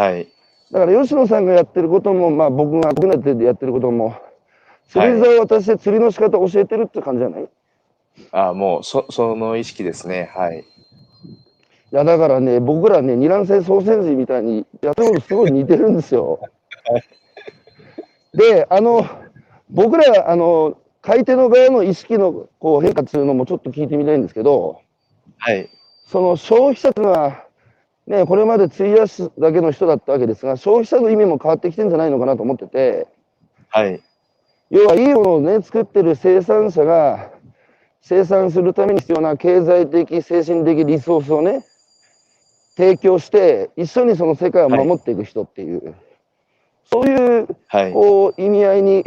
[0.00, 0.28] はい。
[0.72, 4.14] だから吉野さんがやってることも、まあ僕が僕なでやってることも、
[4.88, 7.42] 釣り竿を渡して釣りの仕方を教えてるって感じじゃない？
[7.42, 7.46] い
[8.32, 10.30] ああ、もうそ、その意識ですね。
[10.34, 10.64] はい。
[11.90, 16.40] やだからね、僕らね、二卵性ソーセージみたいにやってることすごい似てるんですよ。
[18.34, 19.04] で、あの、
[19.70, 24.80] 僕ら、あの、買い手の側の意識のこう変化っていうのもちょっと聞いてみたいんですけど、
[25.38, 25.68] はい。
[26.06, 27.44] その消費者というのは、
[28.06, 33.08] ね、これまで費やすだけの人だったわけですが、消費者の意味も変わってきてるんじゃないのかなと思ってて、
[33.68, 34.00] はい。
[34.70, 37.30] 要はいいものをね、作ってる生産者が、
[38.02, 41.64] 生産するために必要な経済的、精神的リソースをね、
[42.76, 45.94] 提供して、一緒にその世界を守っていく人っていう、
[46.84, 47.92] そういうはい。
[47.92, 49.04] こう意味合いに、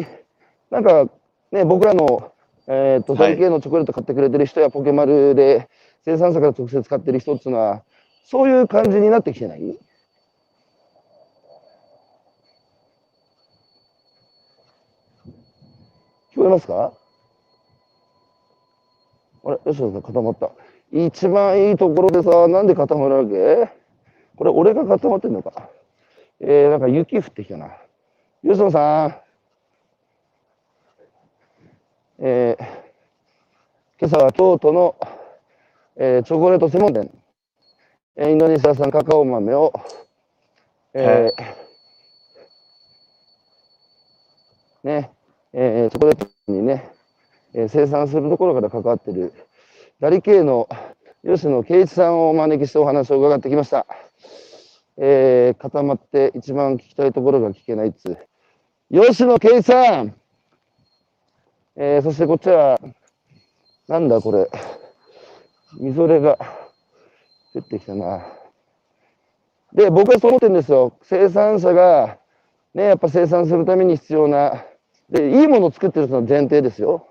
[0.70, 1.08] なんか
[1.52, 2.34] ね、僕らの、
[2.68, 5.68] えー、とはい大系のチョコレート買ってくれてる人やポケマルで
[6.10, 7.84] 生産者から直接買ってる人っていうのは、
[8.26, 9.60] そういう感じになってきてない？
[9.60, 9.78] 聞
[16.36, 16.94] こえますか？
[19.46, 20.50] あれ、吉野さん固まった。
[20.92, 23.70] 一番いいところでさ、なんで固まるわけ
[24.36, 25.70] これ俺が固まってんのか？
[26.40, 27.70] えー、なんか雪降ってきたな。
[28.42, 29.16] 吉野さん。
[32.22, 32.64] えー、
[34.00, 34.96] 今朝は京都の、
[36.02, 37.12] えーチョコレート専門店、
[38.16, 39.74] えーインドネシア産カカオ豆を、
[40.94, 45.12] えーね、
[45.52, 46.90] えーチョコレートにね、
[47.54, 49.34] えー生産するところから関わっている
[50.00, 50.70] ダリ系の
[51.26, 53.86] 吉野圭一さんをお招きしてお話を伺ってきました。
[54.98, 58.18] えー固まって一番聞きたいところが聞けないっつう。
[58.90, 60.16] 吉野圭一さん
[61.76, 62.80] えーそしてこっちは、
[63.90, 64.50] なんだこれ。
[65.74, 66.38] みぞれが
[67.54, 68.26] 降ってきたな。
[69.74, 70.94] で、僕はそう思ってるんですよ。
[71.04, 72.18] 生産者が、
[72.74, 74.66] ね、やっぱ生産するために必要な、
[75.10, 77.08] で、いいものを作ってるのが前提ですよ。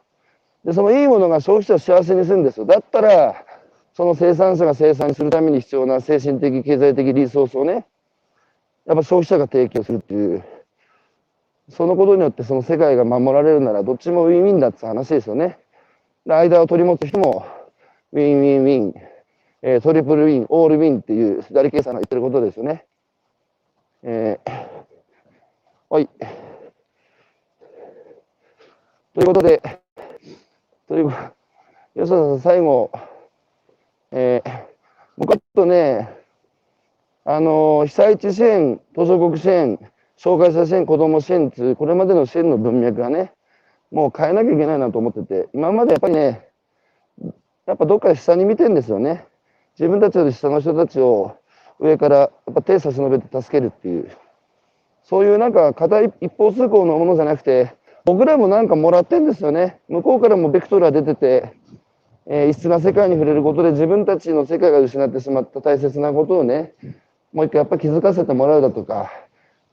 [0.64, 2.66] で、そのいいものが消費者を幸せにするんですよ。
[2.66, 3.44] だったら、
[3.94, 7.86] その生産者が生産するために必要な精神的、経済的リソースをね、
[8.86, 10.44] やっぱ消費者が提供するっていう、
[11.70, 15.58] そのことによってその世界が守られるならどっちもウィンウィンだって話ですよね。
[16.26, 17.46] 間を取り持つ人も
[18.12, 18.94] win-win-win、
[19.62, 22.86] えー triple win、all win っていう左計算が言ってることですよね。
[24.02, 24.68] えー
[25.90, 26.08] はい。
[29.14, 29.60] ということで、
[30.86, 32.90] という吉田さん、最後、
[34.12, 34.68] えー
[35.18, 36.08] 僕はちょっとね、
[37.24, 39.78] あのー被災地支援、途上国支援、
[40.16, 43.32] 障害者支援、子ども支援っていう、これまでの支援の文脈がね、
[43.90, 46.47] もう変えなきゃいけないなと思ってて、今までやっぱりね、
[47.68, 49.26] やっぱどっか下に見てんですよね。
[49.78, 51.36] 自分たちより下の人たちを
[51.78, 54.10] 上からやっぱ手差し伸べて助けるっていう、
[55.04, 57.74] そういうなんか片一一方通行のものじゃなくて、
[58.06, 59.80] 僕らもなんかもらってんですよね。
[59.86, 61.52] 向こうからもベクトルが出てて、
[62.26, 66.72] えー異質な世界に触れることで自分たちの世界が失ってしまった大切なことをね、
[67.34, 69.10] もう一回やっぱ気づかせてもらうだとか、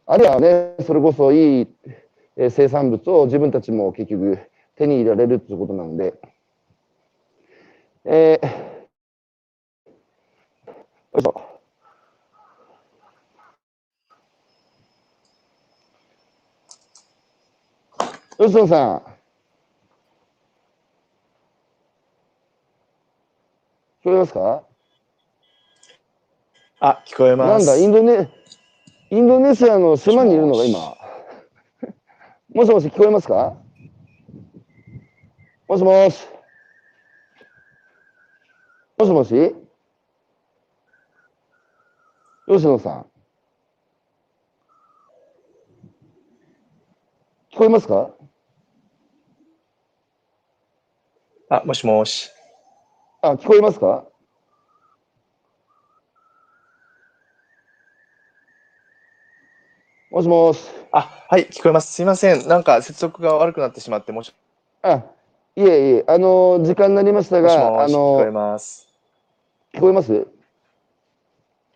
[0.05, 1.67] あるいはね、それこそいい
[2.49, 4.37] 生産物を自分たちも結局
[4.75, 6.13] 手に入れられるっていうことなので、
[8.07, 8.47] えー、
[10.67, 11.59] よいしょ。
[18.37, 18.97] 吉野さん。
[18.97, 19.01] 聞
[24.03, 24.63] こえますか
[26.79, 27.65] あ、聞こえます。
[27.65, 28.29] なんだ、インドネ、
[29.09, 30.95] インドネシアの島にいるのが今。
[32.53, 33.55] もしもし、聞こえますか
[35.67, 36.34] もしもし。
[38.97, 39.53] もしもし？
[42.47, 43.05] 吉野さん。
[47.51, 48.11] 聞こえますか？
[51.49, 52.31] あ、もしもし。
[53.21, 54.05] あ、聞こえますか？
[60.11, 60.61] もしもし。
[60.91, 61.91] あ、はい、聞こえます。
[61.93, 62.47] すいません。
[62.47, 64.33] なんか接続が悪くなってしまって、もし
[64.81, 65.03] あ、
[65.55, 65.67] いえい
[65.97, 68.84] え、あの、時間になりましたもしが、あもし、聞こえの、ます。
[69.75, 70.25] 聞こえます？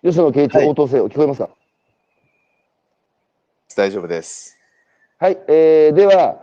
[0.02, 1.50] 吉野圭一はい応答せよ、聞こえますか？
[3.76, 4.58] 大丈夫です。
[5.18, 6.42] はい、えーでは、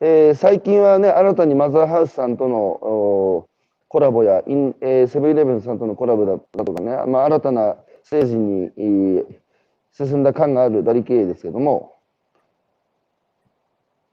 [0.00, 3.48] えー最近はね、新たにマザーハウスさんとのお
[3.86, 9.26] コラボや、インえーセブンイレブンさんとのコラボだだとかね、まあ、新たなステージに、えー
[9.92, 11.94] 進んだ感があるダリ経営ですけども、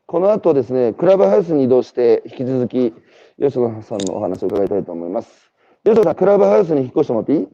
[0.05, 2.93] この後ですね、クラブハウスに移動して、引き続き、
[3.37, 5.51] 吉野さんのお話を伺いたいと思います。
[5.85, 7.47] 吉野さん、クラブハウスに引っ越してもらっていい？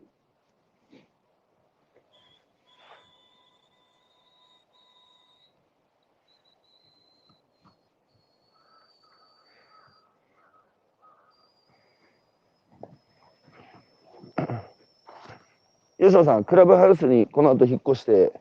[15.97, 18.31] 吉野さん、クラブハウスにこの後引っ越して、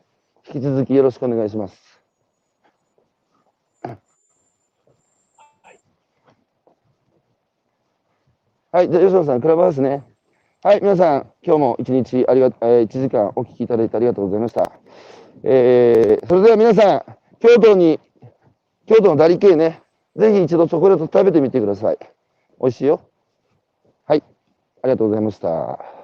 [0.53, 1.88] 引き続きよろしくお願いします。
[8.71, 10.03] はい、じゃあ吉野さん、クラブハウスね。
[10.61, 14.71] はい、皆さん、今日も一日ありが、えー、1時間お聞きいただいてありがとうございました。
[15.43, 17.03] えー、それでは皆さん、
[17.39, 17.99] 京都に、
[18.85, 19.81] 京都のダリケーね、
[20.15, 21.97] ぜひ一度チョコレート食べてみてください。
[22.61, 23.01] 美味しいよ。
[24.05, 24.23] はい、
[24.83, 25.98] ありがとうございました。